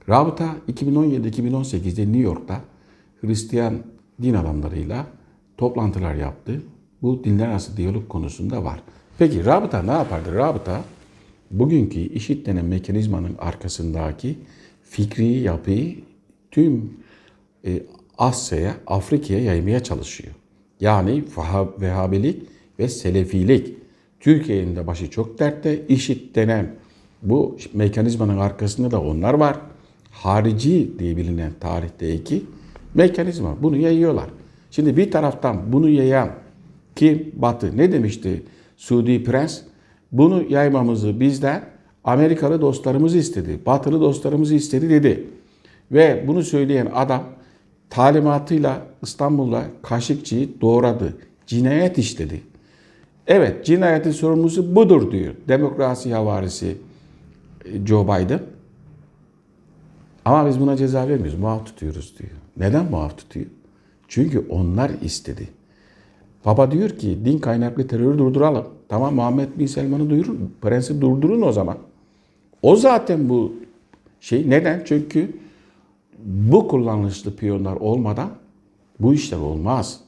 Rabıta 0.08 0.56
2017-2018'de 0.68 2.02
New 2.02 2.20
York'ta 2.20 2.60
Hristiyan 3.20 3.78
din 4.22 4.34
adamlarıyla 4.34 5.06
toplantılar 5.58 6.14
yaptı. 6.14 6.62
Bu 7.02 7.24
dinler 7.24 7.48
arası 7.48 7.76
diyalog 7.76 8.08
konusunda 8.08 8.64
var. 8.64 8.82
Peki 9.18 9.44
rabıta 9.44 9.82
ne 9.82 9.90
yapardı? 9.90 10.34
Rabıta 10.34 10.84
bugünkü 11.50 12.00
işit 12.00 12.46
denen 12.46 12.64
mekanizmanın 12.64 13.36
arkasındaki 13.38 14.38
fikri 14.82 15.26
yapıyı 15.26 15.96
tüm 16.50 16.90
e, 17.66 17.82
Asya'ya, 18.18 18.76
Afrika'ya 18.86 19.40
yaymaya 19.40 19.82
çalışıyor. 19.82 20.34
Yani 20.80 21.24
Vehhabilik 21.80 22.42
ve 22.78 22.88
Selefilik. 22.88 23.74
Türkiye'nin 24.20 24.76
de 24.76 24.86
başı 24.86 25.10
çok 25.10 25.38
dertte. 25.38 25.86
İşit 25.88 26.34
denen 26.34 26.74
bu 27.22 27.56
mekanizmanın 27.74 28.38
arkasında 28.38 28.90
da 28.90 29.02
onlar 29.02 29.34
var. 29.34 29.56
Harici 30.10 30.98
diye 30.98 31.16
bilinen 31.16 31.52
tarihteki 31.60 32.42
mekanizma. 32.94 33.62
Bunu 33.62 33.76
yayıyorlar. 33.76 34.30
Şimdi 34.72 34.96
bir 34.96 35.10
taraftan 35.10 35.72
bunu 35.72 35.88
yayan 35.88 36.30
kim? 36.96 37.32
Batı. 37.36 37.76
Ne 37.76 37.92
demişti 37.92 38.42
Suudi 38.76 39.24
Prens? 39.24 39.60
Bunu 40.12 40.44
yaymamızı 40.48 41.20
bizden 41.20 41.64
Amerikalı 42.04 42.60
dostlarımız 42.60 43.14
istedi. 43.14 43.60
Batılı 43.66 44.00
dostlarımız 44.00 44.52
istedi 44.52 44.90
dedi. 44.90 45.26
Ve 45.92 46.24
bunu 46.26 46.42
söyleyen 46.42 46.88
adam 46.94 47.24
talimatıyla 47.90 48.86
İstanbul'da 49.02 49.64
Kaşıkçı'yı 49.82 50.48
doğradı. 50.60 51.16
Cinayet 51.46 51.98
işledi. 51.98 52.42
Evet 53.26 53.66
cinayetin 53.66 54.10
sorumlusu 54.10 54.74
budur 54.74 55.12
diyor. 55.12 55.34
Demokrasi 55.48 56.14
havarisi 56.14 56.76
e, 57.64 57.86
Joe 57.86 58.04
Biden. 58.04 58.40
Ama 60.24 60.48
biz 60.48 60.60
buna 60.60 60.76
ceza 60.76 61.08
vermiyoruz. 61.08 61.38
Muaf 61.38 61.66
tutuyoruz 61.66 62.14
diyor. 62.18 62.30
Neden 62.56 62.90
muaf 62.90 63.18
tutuyor? 63.18 63.46
Çünkü 64.12 64.46
onlar 64.50 64.90
istedi. 65.02 65.48
Baba 66.44 66.70
diyor 66.70 66.90
ki 66.90 67.18
din 67.24 67.38
kaynaklı 67.38 67.86
terörü 67.86 68.18
durduralım. 68.18 68.66
Tamam 68.88 69.14
Muhammed 69.14 69.48
Bin 69.58 69.66
Selman'ı 69.66 70.10
duyurun. 70.10 70.54
Prensi 70.62 71.00
durdurun 71.00 71.42
o 71.42 71.52
zaman. 71.52 71.78
O 72.62 72.76
zaten 72.76 73.28
bu 73.28 73.52
şey. 74.20 74.50
Neden? 74.50 74.82
Çünkü 74.84 75.32
bu 76.24 76.68
kullanışlı 76.68 77.36
piyonlar 77.36 77.76
olmadan 77.76 78.30
bu 79.00 79.14
işler 79.14 79.38
olmaz. 79.38 80.00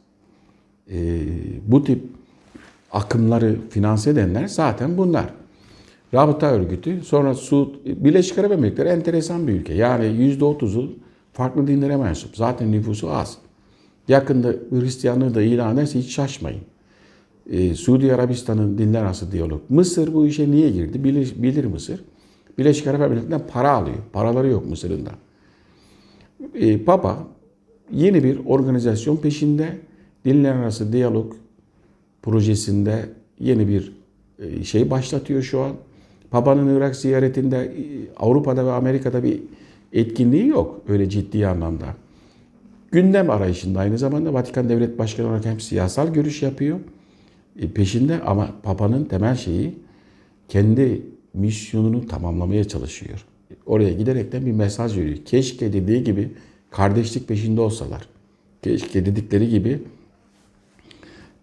Ee, 0.90 1.20
bu 1.66 1.84
tip 1.84 2.02
akımları 2.92 3.56
finanse 3.70 4.10
edenler 4.10 4.46
zaten 4.48 4.98
bunlar. 4.98 5.26
Rabıta 6.14 6.46
örgütü, 6.46 7.00
sonra 7.04 7.34
Suud, 7.34 7.74
Birleşik 7.84 8.38
Arap 8.38 8.52
Emirlikleri 8.52 8.88
enteresan 8.88 9.48
bir 9.48 9.52
ülke. 9.52 9.74
Yani 9.74 10.04
%30'u 10.04 10.92
farklı 11.32 11.66
dinlere 11.66 11.96
mensup. 11.96 12.36
Zaten 12.36 12.72
nüfusu 12.72 13.10
az. 13.10 13.43
Yakında 14.08 14.54
Hristiyanlığı 14.70 15.34
da 15.34 15.42
ilan 15.42 15.74
ederse 15.76 15.98
hiç 15.98 16.14
şaşmayın. 16.14 16.60
Ee, 17.50 17.74
Suudi 17.74 18.14
Arabistan'ın 18.14 18.78
dinler 18.78 19.02
arası 19.02 19.32
diyalog. 19.32 19.60
Mısır 19.68 20.14
bu 20.14 20.26
işe 20.26 20.50
niye 20.50 20.70
girdi? 20.70 21.04
Bilir, 21.04 21.34
bilir 21.36 21.64
Mısır. 21.64 22.04
Birleşik 22.58 22.86
Arap 22.86 23.00
Emirlikleri'nden 23.00 23.46
para 23.48 23.70
alıyor. 23.70 23.96
Paraları 24.12 24.48
yok 24.48 24.66
Mısır'ın 24.70 25.06
da. 25.06 25.10
Ee, 26.54 26.84
Papa 26.84 27.18
yeni 27.92 28.24
bir 28.24 28.38
organizasyon 28.46 29.16
peşinde. 29.16 29.78
Dinler 30.24 30.54
arası 30.54 30.92
diyalog 30.92 31.32
projesinde 32.22 33.08
yeni 33.40 33.68
bir 33.68 33.92
e, 34.38 34.64
şey 34.64 34.90
başlatıyor 34.90 35.42
şu 35.42 35.60
an. 35.60 35.72
Papa'nın 36.30 36.76
Irak 36.76 36.96
ziyaretinde 36.96 37.56
e, 37.56 37.72
Avrupa'da 38.16 38.66
ve 38.66 38.72
Amerika'da 38.72 39.22
bir 39.22 39.40
etkinliği 39.92 40.46
yok 40.46 40.80
öyle 40.88 41.08
ciddi 41.08 41.46
anlamda. 41.46 41.86
Gündem 42.94 43.30
arayışında 43.30 43.80
aynı 43.80 43.98
zamanda 43.98 44.34
Vatikan 44.34 44.68
Devlet 44.68 44.98
Başkanı 44.98 45.28
olarak 45.28 45.44
hem 45.44 45.60
siyasal 45.60 46.14
görüş 46.14 46.42
yapıyor 46.42 46.80
e, 47.58 47.70
peşinde 47.70 48.20
ama 48.20 48.50
Papa'nın 48.62 49.04
temel 49.04 49.36
şeyi 49.36 49.74
kendi 50.48 51.02
misyonunu 51.34 52.06
tamamlamaya 52.06 52.64
çalışıyor. 52.64 53.24
Oraya 53.66 53.92
giderekten 53.92 54.46
bir 54.46 54.52
mesaj 54.52 54.96
veriyor. 54.96 55.16
Keşke 55.24 55.72
dediği 55.72 56.04
gibi 56.04 56.30
kardeşlik 56.70 57.28
peşinde 57.28 57.60
olsalar. 57.60 58.08
Keşke 58.62 59.06
dedikleri 59.06 59.48
gibi 59.48 59.82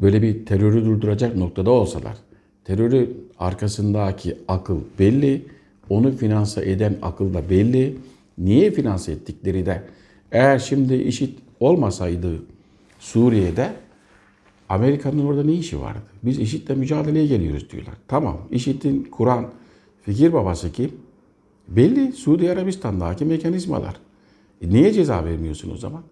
böyle 0.02 0.22
bir 0.22 0.46
terörü 0.46 0.86
durduracak 0.86 1.36
noktada 1.36 1.72
olsalar. 1.72 2.18
Terörü 2.66 3.18
arkasındaki 3.40 4.38
akıl 4.48 4.80
belli. 5.00 5.46
Onu 5.90 6.12
finanse 6.12 6.72
eden 6.72 6.96
akıl 7.02 7.34
da 7.34 7.50
belli. 7.50 7.98
Niye 8.38 8.72
finanse 8.72 9.12
ettikleri 9.12 9.66
de 9.66 9.84
eğer 10.32 10.60
şimdi 10.60 10.96
işit 10.96 11.40
olmasaydı 11.60 12.44
Suriye'de 13.00 13.74
Amerika'nın 14.70 15.26
orada 15.26 15.44
ne 15.44 15.54
işi 15.54 15.82
vardı? 15.82 16.02
Biz 16.24 16.40
IŞİD'le 16.40 16.70
mücadeleye 16.70 17.28
geliyoruz 17.28 17.70
diyorlar. 17.70 17.94
Tamam 18.08 18.38
IŞİD'in 18.52 19.04
kuran 19.04 19.52
fikir 20.02 20.34
babası 20.34 20.72
kim? 20.72 20.92
Belli 21.68 22.12
Suudi 22.12 22.52
Arabistan'daki 22.52 23.26
mekanizmalar. 23.26 23.96
E 24.62 24.70
niye 24.70 24.94
ceza 24.94 25.26
vermiyorsun 25.26 25.72
o 25.74 25.78
zaman? 25.78 26.04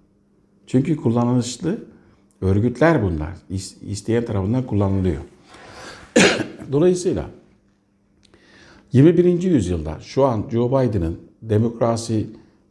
Çünkü 0.67 0.95
kullanışlı 0.95 1.83
örgütler 2.41 3.03
bunlar. 3.03 3.33
İs- 3.51 3.85
İsteyen 3.85 4.25
tarafından 4.25 4.65
kullanılıyor. 4.67 5.21
Dolayısıyla 6.71 7.29
21. 8.93 9.43
yüzyılda 9.43 9.99
şu 9.99 10.25
an 10.25 10.45
Joe 10.51 10.67
Biden'ın 10.69 11.19
demokrasi, 11.41 12.27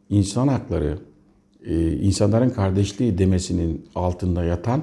insan 0.09 0.47
hakları, 0.47 0.97
insanların 2.01 2.49
kardeşliği 2.49 3.17
demesinin 3.17 3.85
altında 3.95 4.43
yatan 4.43 4.81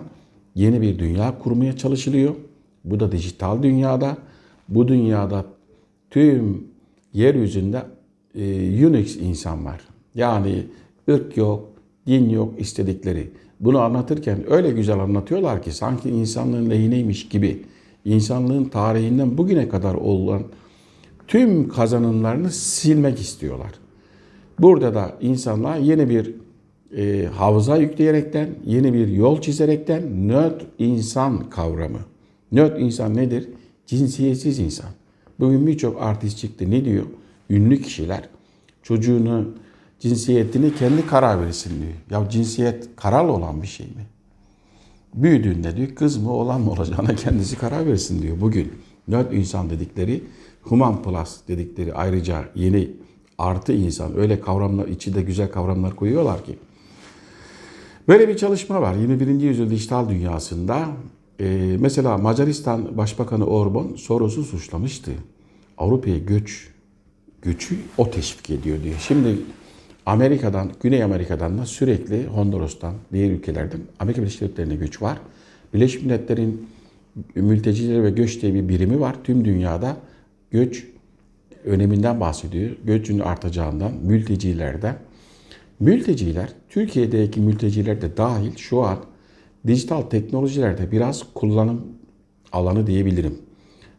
yeni 0.54 0.83
bir 0.83 0.99
dünya 0.99 1.38
kurmaya 1.38 1.76
çalışılıyor. 1.76 2.35
Bu 2.85 3.00
da 3.00 3.12
dijital 3.12 3.62
dünyada. 3.62 4.16
Bu 4.68 4.88
dünyada 4.88 5.45
tüm 6.11 6.64
yeryüzünde 7.12 7.83
e, 8.35 8.87
Unix 8.87 9.16
insan 9.16 9.64
var. 9.64 9.81
Yani 10.14 10.66
ırk 11.11 11.37
yok, 11.37 11.68
din 12.07 12.29
yok 12.29 12.61
istedikleri. 12.61 13.31
Bunu 13.61 13.81
anlatırken 13.81 14.53
öyle 14.53 14.70
güzel 14.70 14.98
anlatıyorlar 14.98 15.62
ki 15.62 15.72
sanki 15.72 16.11
insanlığın 16.11 16.70
lehineymiş 16.70 17.29
gibi 17.29 17.62
insanlığın 18.05 18.64
tarihinden 18.64 19.38
bugüne 19.38 19.68
kadar 19.68 19.94
olan 19.94 20.42
tüm 21.29 21.68
kazanımlarını 21.68 22.50
silmek 22.50 23.20
istiyorlar. 23.20 23.70
Burada 24.59 24.94
da 24.94 25.16
insanlar 25.20 25.79
yeni 25.79 26.09
bir 26.09 26.35
e, 26.96 27.29
havza 27.37 27.77
yükleyerekten, 27.77 28.49
yeni 28.66 28.94
bir 28.94 29.09
yol 29.09 29.40
çizerekten 29.40 30.29
nötr 30.29 30.64
insan 30.79 31.51
kavramı. 31.51 32.01
Nötr 32.53 32.81
insan 32.81 33.16
nedir? 33.16 33.49
Cinsiyetsiz 33.87 34.59
insan. 34.59 34.90
Bugün 35.40 35.66
birçok 35.66 36.03
artist 36.03 36.38
çıktı. 36.38 36.70
Ne 36.70 36.85
diyor? 36.85 37.07
Ünlü 37.51 37.83
kişiler 37.83 38.29
çocuğunu 38.83 39.55
cinsiyetini 40.01 40.75
kendi 40.75 41.07
karar 41.07 41.46
versin 41.46 41.83
diyor. 41.83 42.22
Ya 42.22 42.31
cinsiyet 42.31 42.88
karar 42.96 43.25
olan 43.25 43.62
bir 43.62 43.66
şey 43.66 43.87
mi? 43.87 44.07
Büyüdüğünde 45.14 45.77
diyor 45.77 45.88
kız 45.88 46.16
mı 46.16 46.33
oğlan 46.33 46.61
mı 46.61 46.70
olacağına 46.70 47.14
kendisi 47.16 47.59
karar 47.59 47.87
versin 47.87 48.22
diyor 48.22 48.40
bugün. 48.40 48.72
Nötr 49.09 49.35
insan 49.35 49.70
dedikleri, 49.70 50.22
human 50.62 51.03
plus 51.03 51.37
dedikleri 51.49 51.94
ayrıca 51.94 52.44
yeni 52.55 52.90
artı 53.38 53.72
insan 53.72 54.18
öyle 54.18 54.40
kavramlar 54.40 54.88
içi 54.88 55.14
de 55.14 55.22
güzel 55.22 55.51
kavramlar 55.51 55.96
koyuyorlar 55.96 56.44
ki. 56.44 56.59
Böyle 58.09 58.29
bir 58.29 58.37
çalışma 58.37 58.83
var 58.83 58.95
21. 58.95 59.40
yüzyıl 59.40 59.71
dijital 59.71 60.09
dünyasında. 60.09 60.88
Ee, 61.40 61.77
mesela 61.81 62.19
Macaristan 62.19 62.99
Başbakanı 62.99 63.47
Orban 63.47 63.95
Soros'u 63.97 64.45
suçlamıştı. 64.45 65.11
Avrupa'ya 65.79 66.19
göç, 66.19 66.69
göçü 67.42 67.77
o 67.99 68.11
teşvik 68.11 68.51
ediyor 68.51 68.83
diyor. 68.83 68.95
Şimdi 69.01 69.37
Amerika'dan, 70.07 70.71
Güney 70.83 71.03
Amerika'dan 71.03 71.59
da 71.59 71.66
sürekli 71.66 72.27
Honduras'tan, 72.27 72.95
diğer 73.12 73.31
ülkelerden 73.31 73.81
Amerika 73.99 74.23
Birleşik 74.23 74.40
Devletleri'ne 74.40 74.77
göç 74.77 75.03
var. 75.03 75.19
Birleşmiş 75.75 76.05
Milletler'in 76.05 76.69
mültecileri 77.35 78.03
ve 78.03 78.11
göç 78.11 78.42
diye 78.42 78.55
bir 78.55 78.69
birimi 78.69 79.01
var. 79.01 79.16
Tüm 79.25 79.45
dünyada 79.45 79.97
göç 80.51 80.87
öneminden 81.64 82.21
bahsediyor. 82.21 82.71
Göçün 82.85 83.19
artacağından, 83.19 83.92
mültecilerden. 84.03 84.97
Mülteciler, 85.80 86.48
Türkiye'deki 86.68 87.40
mülteciler 87.40 88.02
de 88.02 88.16
dahil 88.16 88.56
şu 88.56 88.82
an 88.82 88.98
dijital 89.66 90.02
teknolojilerde 90.02 90.92
biraz 90.92 91.22
kullanım 91.34 91.86
alanı 92.52 92.86
diyebilirim. 92.86 93.38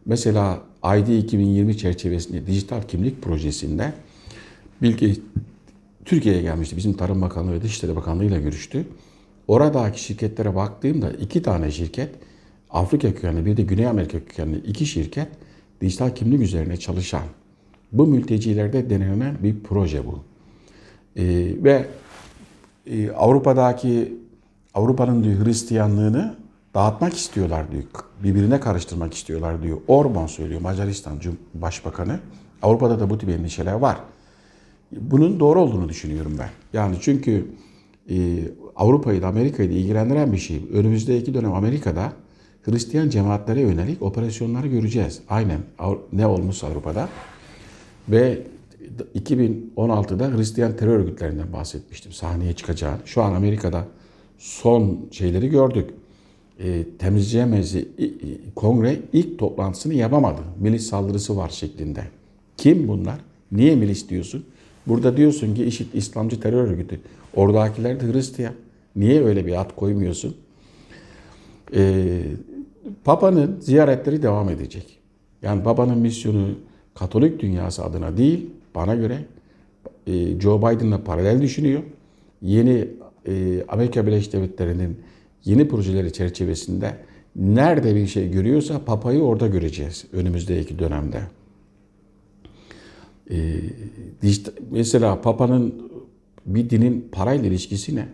Mesela 0.06 0.62
ID 0.84 1.08
2020 1.08 1.78
çerçevesinde 1.78 2.46
dijital 2.46 2.82
kimlik 2.82 3.22
projesinde 3.22 3.92
Bilgi 4.82 5.20
Türkiye'ye 6.04 6.42
gelmişti. 6.42 6.76
Bizim 6.76 6.92
Tarım 6.92 7.22
Bakanlığı 7.22 7.52
ve 7.52 7.62
Dışişleri 7.62 7.96
Bakanlığı 7.96 8.24
ile 8.24 8.40
görüştü. 8.40 8.86
Oradaki 9.48 10.02
şirketlere 10.02 10.54
baktığımda 10.54 11.10
iki 11.10 11.42
tane 11.42 11.70
şirket, 11.70 12.10
Afrika 12.70 13.14
kökenli 13.14 13.46
bir 13.46 13.56
de 13.56 13.62
Güney 13.62 13.86
Amerika 13.86 14.18
kökenli 14.18 14.56
iki 14.56 14.86
şirket 14.86 15.28
dijital 15.80 16.14
kimlik 16.14 16.40
üzerine 16.40 16.76
çalışan. 16.76 17.22
Bu 17.92 18.06
mültecilerde 18.06 18.90
denenen 18.90 19.36
bir 19.42 19.60
proje 19.64 20.06
bu. 20.06 20.24
Ee, 21.18 21.24
ve 21.64 21.86
e, 22.86 23.10
Avrupa'daki 23.10 24.16
Avrupa'nın 24.74 25.24
diyor 25.24 25.44
Hristiyanlığını 25.44 26.36
dağıtmak 26.74 27.14
istiyorlar 27.14 27.72
diyor. 27.72 27.82
Birbirine 28.22 28.60
karıştırmak 28.60 29.14
istiyorlar 29.14 29.62
diyor. 29.62 29.78
Orban 29.88 30.26
söylüyor 30.26 30.60
Macaristan 30.60 31.18
Başbakanı. 31.54 32.20
Avrupa'da 32.62 33.00
da 33.00 33.10
bu 33.10 33.18
tip 33.18 33.28
endişeler 33.28 33.72
var. 33.72 33.96
Bunun 34.92 35.40
doğru 35.40 35.60
olduğunu 35.60 35.88
düşünüyorum 35.88 36.36
ben. 36.38 36.50
Yani 36.72 36.96
çünkü 37.00 37.46
e, 38.10 38.38
Avrupa'yı 38.76 39.22
da 39.22 39.26
Amerika'yı 39.26 39.70
da 39.70 39.74
ilgilendiren 39.74 40.32
bir 40.32 40.38
şey. 40.38 40.62
Önümüzdeki 40.72 41.34
dönem 41.34 41.52
Amerika'da 41.52 42.12
Hristiyan 42.62 43.08
cemaatlere 43.08 43.60
yönelik 43.60 44.02
operasyonları 44.02 44.66
göreceğiz. 44.66 45.20
Aynen 45.28 45.58
ne 46.12 46.26
olmuş 46.26 46.64
Avrupa'da. 46.64 47.08
Ve 48.08 48.42
2016'da 49.14 50.36
Hristiyan 50.36 50.76
terör 50.76 50.98
örgütlerinden 50.98 51.52
bahsetmiştim. 51.52 52.12
Sahneye 52.12 52.52
çıkacağını. 52.52 52.98
Şu 53.04 53.22
an 53.22 53.34
Amerika'da 53.34 53.84
son 54.38 54.98
şeyleri 55.10 55.48
gördük. 55.48 55.90
E, 56.60 56.84
i- 58.08 58.38
kongre 58.54 58.96
ilk 59.12 59.38
toplantısını 59.38 59.94
yapamadı. 59.94 60.40
Milis 60.60 60.86
saldırısı 60.86 61.36
var 61.36 61.48
şeklinde. 61.48 62.04
Kim 62.56 62.88
bunlar? 62.88 63.18
Niye 63.52 63.76
milis 63.76 64.08
diyorsun? 64.08 64.44
Burada 64.86 65.16
diyorsun 65.16 65.54
ki 65.54 65.64
IŞİD 65.64 65.86
İslamcı 65.94 66.40
terör 66.40 66.64
örgütü. 66.68 67.00
Oradakiler 67.36 68.00
de 68.00 68.12
Hristiyan. 68.12 68.54
Niye 68.96 69.24
öyle 69.24 69.46
bir 69.46 69.60
ad 69.60 69.76
koymuyorsun? 69.76 70.36
Ee, 71.74 72.22
Papa'nın 73.04 73.60
ziyaretleri 73.60 74.22
devam 74.22 74.48
edecek. 74.48 74.98
Yani 75.42 75.62
Papa'nın 75.62 75.98
misyonu 75.98 76.48
Katolik 76.94 77.40
dünyası 77.40 77.84
adına 77.84 78.16
değil, 78.16 78.50
bana 78.74 78.94
göre 78.94 79.24
e, 80.06 80.40
Joe 80.40 80.58
Biden'la 80.58 81.04
paralel 81.04 81.42
düşünüyor. 81.42 81.82
Yeni 82.42 82.88
e, 83.28 83.64
Amerika 83.68 84.06
Birleşik 84.06 84.32
Devletleri'nin 84.32 84.96
yeni 85.44 85.68
projeleri 85.68 86.12
çerçevesinde 86.12 86.96
nerede 87.36 87.94
bir 87.94 88.06
şey 88.06 88.30
görüyorsa 88.30 88.84
Papa'yı 88.84 89.20
orada 89.22 89.46
göreceğiz 89.46 90.04
önümüzdeki 90.12 90.78
dönemde. 90.78 91.22
E, 93.30 93.36
dijit- 94.22 94.52
mesela 94.70 95.20
Papa'nın 95.20 95.74
bir 96.46 96.70
dinin 96.70 97.08
parayla 97.12 97.46
ilişkisi 97.48 97.96
ne? 97.96 98.08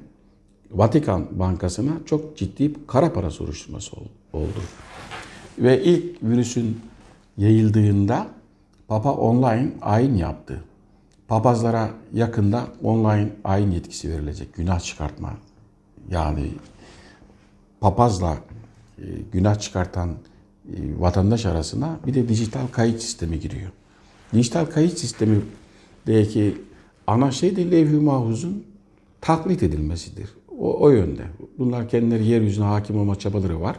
Vatikan 0.71 1.27
Bankası'na 1.38 1.93
çok 2.07 2.37
ciddi 2.37 2.73
kara 2.87 3.12
para 3.12 3.31
soruşturması 3.31 3.97
ol- 3.97 4.05
oldu. 4.33 4.61
Ve 5.59 5.85
ilk 5.85 6.23
virüsün 6.23 6.77
yayıldığında 7.38 8.27
Papa 8.95 9.13
online 9.13 9.73
ayin 9.83 10.15
yaptı. 10.15 10.61
Papazlara 11.29 11.91
yakında 12.13 12.67
online 12.83 13.33
ayin 13.45 13.71
yetkisi 13.71 14.11
verilecek. 14.11 14.55
Günah 14.55 14.81
çıkartma. 14.81 15.35
Yani 16.11 16.51
papazla 17.81 18.39
e, 18.99 19.05
günah 19.33 19.59
çıkartan 19.59 20.11
e, 20.11 20.77
vatandaş 20.99 21.47
arasına 21.47 21.99
bir 22.07 22.15
de 22.15 22.29
dijital 22.29 22.67
kayıt 22.73 23.03
sistemi 23.03 23.41
giriyor. 23.41 23.71
Dijital 24.33 24.65
kayıt 24.67 24.99
sistemindeki 24.99 26.63
ana 27.07 27.31
şey 27.31 27.57
de 27.57 27.71
levh-i 27.71 27.97
mahfuzun 27.97 28.65
taklit 29.21 29.63
edilmesidir. 29.63 30.29
O, 30.59 30.81
o 30.81 30.91
yönde. 30.91 31.23
Bunlar 31.59 31.89
kendileri 31.89 32.27
yeryüzüne 32.27 32.65
hakim 32.65 32.99
olma 32.99 33.19
çabaları 33.19 33.61
var. 33.61 33.77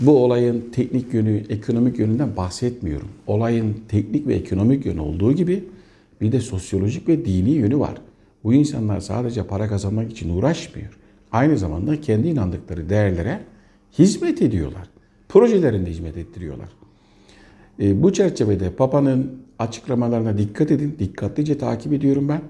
Bu 0.00 0.24
olayın 0.24 0.64
teknik 0.72 1.14
yönü, 1.14 1.42
ekonomik 1.48 1.98
yönünden 1.98 2.36
bahsetmiyorum. 2.36 3.08
Olayın 3.26 3.76
teknik 3.88 4.26
ve 4.26 4.34
ekonomik 4.34 4.86
yönü 4.86 5.00
olduğu 5.00 5.32
gibi 5.32 5.64
bir 6.20 6.32
de 6.32 6.40
sosyolojik 6.40 7.08
ve 7.08 7.24
dini 7.24 7.50
yönü 7.50 7.78
var. 7.78 7.94
Bu 8.44 8.54
insanlar 8.54 9.00
sadece 9.00 9.46
para 9.46 9.68
kazanmak 9.68 10.10
için 10.10 10.36
uğraşmıyor. 10.36 10.98
Aynı 11.32 11.58
zamanda 11.58 12.00
kendi 12.00 12.28
inandıkları 12.28 12.90
değerlere 12.90 13.40
hizmet 13.98 14.42
ediyorlar. 14.42 14.88
Projelerinde 15.28 15.90
hizmet 15.90 16.16
ettiriyorlar. 16.16 16.68
E, 17.80 18.02
bu 18.02 18.12
çerçevede 18.12 18.70
Papa'nın 18.70 19.42
açıklamalarına 19.58 20.38
dikkat 20.38 20.70
edin. 20.70 20.96
Dikkatlice 20.98 21.58
takip 21.58 21.92
ediyorum 21.92 22.28
ben. 22.28 22.40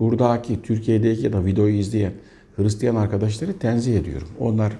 Buradaki 0.00 0.62
Türkiye'deki 0.62 1.24
ya 1.24 1.32
da 1.32 1.44
videoyu 1.44 1.74
izleyen 1.74 2.12
Hristiyan 2.56 2.96
arkadaşları 2.96 3.58
tenzih 3.58 3.96
ediyorum. 3.96 4.28
Onlar 4.40 4.72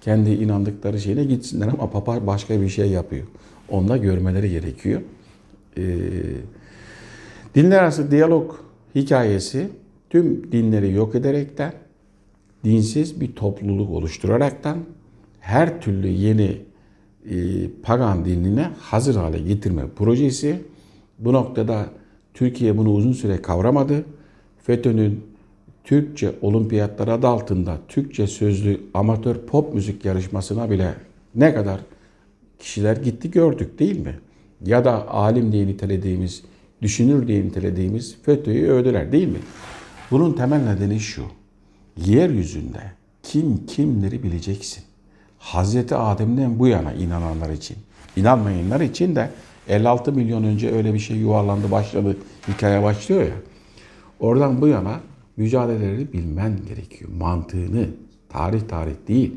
kendi 0.00 0.30
inandıkları 0.30 1.00
şeyine 1.00 1.24
gitsinler 1.24 1.68
ama 1.68 1.90
Papa 1.90 2.26
başka 2.26 2.60
bir 2.60 2.68
şey 2.68 2.90
yapıyor. 2.90 3.26
Onu 3.68 3.88
da 3.88 3.96
görmeleri 3.96 4.50
gerekiyor. 4.50 5.00
E, 5.78 5.84
dinler 7.54 7.78
arası 7.78 8.10
diyalog 8.10 8.54
hikayesi 8.94 9.68
tüm 10.10 10.52
dinleri 10.52 10.92
yok 10.92 11.14
ederekten 11.14 11.72
dinsiz 12.64 13.20
bir 13.20 13.32
topluluk 13.32 13.90
oluşturaraktan 13.90 14.78
her 15.40 15.80
türlü 15.80 16.08
yeni 16.08 16.58
e, 17.30 17.36
pagan 17.82 18.24
dinine 18.24 18.70
hazır 18.80 19.16
hale 19.16 19.38
getirme 19.38 19.82
projesi. 19.96 20.62
Bu 21.18 21.32
noktada 21.32 21.86
Türkiye 22.34 22.78
bunu 22.78 22.90
uzun 22.90 23.12
süre 23.12 23.42
kavramadı. 23.42 24.04
FETÖ'nün 24.62 25.24
Türkçe 25.86 26.32
olimpiyatlar 26.42 27.08
adı 27.08 27.28
altında 27.28 27.78
Türkçe 27.88 28.26
sözlü 28.26 28.80
amatör 28.94 29.36
pop 29.36 29.74
müzik 29.74 30.04
yarışmasına 30.04 30.70
bile 30.70 30.94
ne 31.34 31.54
kadar 31.54 31.80
kişiler 32.58 32.96
gitti 32.96 33.30
gördük 33.30 33.78
değil 33.78 33.98
mi? 33.98 34.18
Ya 34.64 34.84
da 34.84 35.08
alim 35.08 35.52
diye 35.52 35.66
nitelediğimiz, 35.66 36.42
düşünür 36.82 37.28
diye 37.28 37.44
nitelediğimiz 37.44 38.16
FETÖ'yü 38.22 38.68
övdüler 38.68 39.12
değil 39.12 39.28
mi? 39.28 39.38
Bunun 40.10 40.32
temel 40.32 40.60
nedeni 40.60 41.00
şu. 41.00 41.22
Yeryüzünde 41.96 42.80
kim 43.22 43.66
kimleri 43.66 44.22
bileceksin. 44.22 44.84
Hazreti 45.38 45.94
Adem'den 45.94 46.58
bu 46.58 46.66
yana 46.66 46.92
inananlar 46.92 47.50
için. 47.50 47.76
İnanmayanlar 48.16 48.80
için 48.80 49.16
de 49.16 49.30
56 49.68 50.12
milyon 50.12 50.44
önce 50.44 50.72
öyle 50.72 50.94
bir 50.94 50.98
şey 50.98 51.16
yuvarlandı 51.16 51.70
başladı 51.70 52.16
hikaye 52.48 52.82
başlıyor 52.82 53.22
ya. 53.22 53.36
Oradan 54.20 54.60
bu 54.60 54.68
yana 54.68 55.00
mücadeleleri 55.36 56.12
bilmen 56.12 56.52
gerekiyor. 56.68 57.10
Mantığını. 57.18 57.88
Tarih 58.28 58.60
tarih 58.60 58.94
değil. 59.08 59.32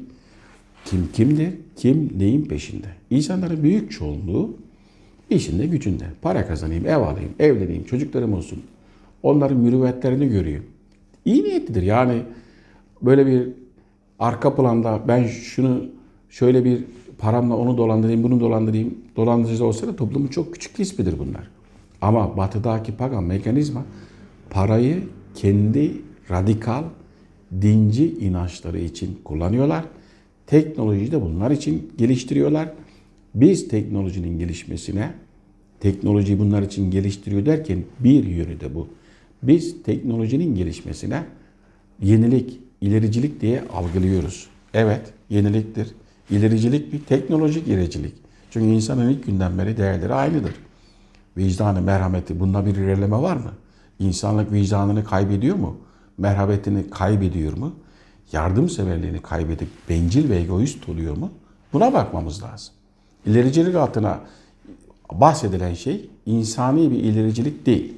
Kim 0.86 1.10
kimdir? 1.14 1.54
Kim 1.76 2.10
neyin 2.18 2.46
peşinde? 2.46 2.88
İnsanların 3.10 3.64
büyük 3.64 3.92
çoğunluğu 3.92 4.58
işinde 5.30 5.66
gücünde. 5.68 6.06
Para 6.22 6.48
kazanayım, 6.48 6.86
ev 6.86 6.98
alayım, 6.98 7.32
evleneyim, 7.40 7.84
çocuklarım 7.84 8.34
olsun. 8.34 8.64
Onların 9.24 9.58
mürüvvetlerini 9.58 10.30
göreyim. 10.30 10.64
İyi 11.26 11.44
niyetlidir. 11.44 11.82
Yani 11.82 12.22
böyle 13.02 13.26
bir 13.26 13.48
arka 14.20 14.56
planda 14.56 15.02
ben 15.08 15.24
şunu 15.24 15.86
şöyle 16.30 16.66
bir 16.66 16.84
paramla 17.18 17.58
onu 17.58 17.78
dolandırayım, 17.78 18.24
bunu 18.24 18.40
dolandırayım. 18.40 18.98
Dolandırıcı 19.16 19.66
olsa 19.66 19.88
da 19.88 19.96
toplumun 19.96 20.28
çok 20.28 20.54
küçük 20.54 20.76
kısmıdır 20.76 21.20
bunlar. 21.20 21.50
Ama 22.02 22.38
batıdaki 22.38 22.98
pagan 22.98 23.24
mekanizma 23.24 23.86
parayı 24.50 25.04
kendi 25.42 25.92
radikal 26.30 26.84
dinci 27.62 28.20
inançları 28.20 28.80
için 28.80 29.20
kullanıyorlar. 29.24 29.86
Teknolojiyi 30.48 31.12
de 31.12 31.22
bunlar 31.22 31.52
için 31.52 31.92
geliştiriyorlar. 31.98 32.70
Biz 33.36 33.68
teknolojinin 33.68 34.40
gelişmesine, 34.40 35.14
teknolojiyi 35.80 36.40
bunlar 36.40 36.62
için 36.62 36.92
geliştiriyor 36.92 37.46
derken 37.46 37.84
bir 38.00 38.24
yönü 38.24 38.60
de 38.60 38.76
bu. 38.76 38.88
Biz 39.44 39.84
teknolojinin 39.84 40.56
gelişmesine 40.56 41.24
yenilik, 42.02 42.60
ilericilik 42.82 43.42
diye 43.42 43.64
algılıyoruz. 43.74 44.48
Evet, 44.74 45.02
yeniliktir. 45.30 45.88
İlericilik 46.30 46.94
bir 46.94 47.00
teknolojik 47.00 47.68
ilericilik. 47.68 48.14
Çünkü 48.52 48.68
insanın 48.68 49.10
ilk 49.10 49.26
günden 49.26 49.58
beri 49.58 49.78
değerleri 49.78 50.14
aynıdır. 50.14 50.54
Vicdanı, 51.38 51.82
merhameti, 51.82 52.40
bunda 52.40 52.66
bir 52.66 52.76
ilerleme 52.76 53.18
var 53.18 53.36
mı? 53.36 53.52
İnsanlık 54.00 54.52
vicdanını 54.52 55.04
kaybediyor 55.04 55.56
mu? 55.56 55.78
Merhametini 56.18 56.90
kaybediyor 56.90 57.58
mu? 57.58 57.76
Yardımseverliğini 58.32 59.22
kaybedip 59.22 59.68
bencil 59.90 60.30
ve 60.30 60.38
egoist 60.38 60.90
oluyor 60.90 61.18
mu? 61.18 61.32
Buna 61.74 61.94
bakmamız 61.94 62.44
lazım. 62.44 62.74
İlericilik 63.26 63.76
altına 63.76 64.20
bahsedilen 65.12 65.74
şey 65.74 66.10
insani 66.26 66.92
bir 66.92 66.98
ilericilik 66.98 67.66
değil. 67.66 67.94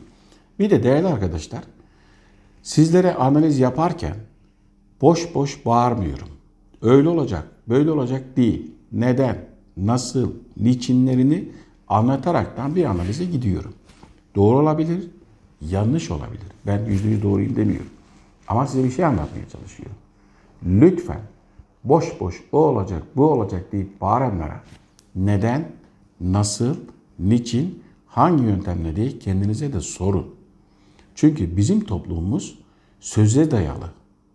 Bir 0.59 0.69
de 0.69 0.83
değerli 0.83 1.07
arkadaşlar, 1.07 1.63
sizlere 2.63 3.13
analiz 3.13 3.59
yaparken 3.59 4.15
boş 5.01 5.35
boş 5.35 5.65
bağırmıyorum. 5.65 6.27
Öyle 6.81 7.09
olacak, 7.09 7.47
böyle 7.67 7.91
olacak 7.91 8.37
değil. 8.37 8.71
Neden, 8.91 9.45
nasıl, 9.77 10.31
niçinlerini 10.57 11.49
anlataraktan 11.87 12.75
bir 12.75 12.85
analize 12.85 13.25
gidiyorum. 13.25 13.73
Doğru 14.35 14.57
olabilir, 14.57 15.07
yanlış 15.69 16.11
olabilir. 16.11 16.45
Ben 16.67 16.85
yüzde 16.85 17.07
yüz 17.07 17.23
doğruyum 17.23 17.55
demiyorum. 17.55 17.89
Ama 18.47 18.67
size 18.67 18.83
bir 18.83 18.91
şey 18.91 19.05
anlatmaya 19.05 19.49
çalışıyorum. 19.49 19.95
Lütfen 20.65 21.21
boş 21.83 22.19
boş 22.19 22.43
o 22.51 22.57
olacak, 22.57 23.03
bu 23.15 23.23
olacak 23.23 23.71
deyip 23.71 24.01
bağıranlara 24.01 24.61
neden, 25.15 25.71
nasıl, 26.21 26.75
niçin, 27.19 27.83
hangi 28.07 28.43
yöntemle 28.43 28.95
değil 28.95 29.19
kendinize 29.19 29.73
de 29.73 29.81
sorun. 29.81 30.35
Çünkü 31.15 31.57
bizim 31.57 31.83
toplumumuz 31.83 32.59
söze 32.99 33.51
dayalı. 33.51 33.91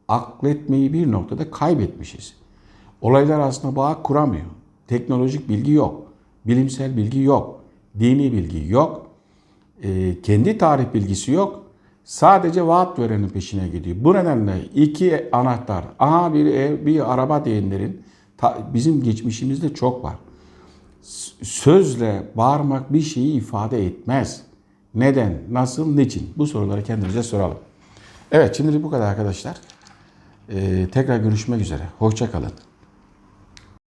Akletmeyi 0.09 0.93
bir 0.93 1.13
noktada 1.13 1.51
kaybetmişiz. 1.51 2.35
Olaylar 3.01 3.41
aslında 3.41 3.77
bağ 3.77 4.03
kuramıyor. 4.03 4.47
Teknolojik 4.87 5.49
bilgi 5.49 5.73
yok. 5.73 6.03
Bilimsel 6.47 6.97
bilgi 6.97 7.21
yok. 7.21 7.61
Dini 7.99 8.33
bilgi 8.33 8.73
yok. 8.73 9.06
Ee, 9.83 10.17
kendi 10.23 10.59
tarih 10.59 10.85
bilgisi 10.95 11.33
yok. 11.33 11.63
Sadece 12.05 12.67
vaat 12.67 12.99
verenin 12.99 13.29
peşine 13.29 13.69
gidiyor. 13.69 13.97
Bu 14.01 14.15
nedenle 14.15 14.65
iki 14.75 15.29
anahtar, 15.33 15.85
aha 15.99 16.35
bir 16.35 16.47
ev, 16.47 16.87
bir 16.87 17.13
araba 17.15 17.45
diyenlerin 17.45 18.03
ta- 18.39 18.59
bizim 18.75 19.03
geçmişimizde 19.03 19.75
çok 19.75 20.05
var. 20.05 20.15
Sözle 21.43 22.23
bağırmak 22.35 22.93
bir 22.93 23.01
şeyi 23.01 23.37
ifade 23.37 23.87
etmez. 23.87 24.43
Neden, 24.95 25.39
nasıl, 25.51 25.95
niçin? 25.97 26.31
Bu 26.37 26.47
soruları 26.47 26.85
kendimize 26.85 27.23
soralım. 27.23 27.59
Evet, 28.33 28.57
şimdilik 28.57 28.83
bu 28.83 28.91
kadar 28.91 29.07
arkadaşlar. 29.07 29.57
Ee, 30.53 30.87
tekrar 30.93 31.19
görüşmek 31.19 31.61
üzere. 31.61 31.83
Hoşça 31.99 32.31
kalın. 32.31 32.53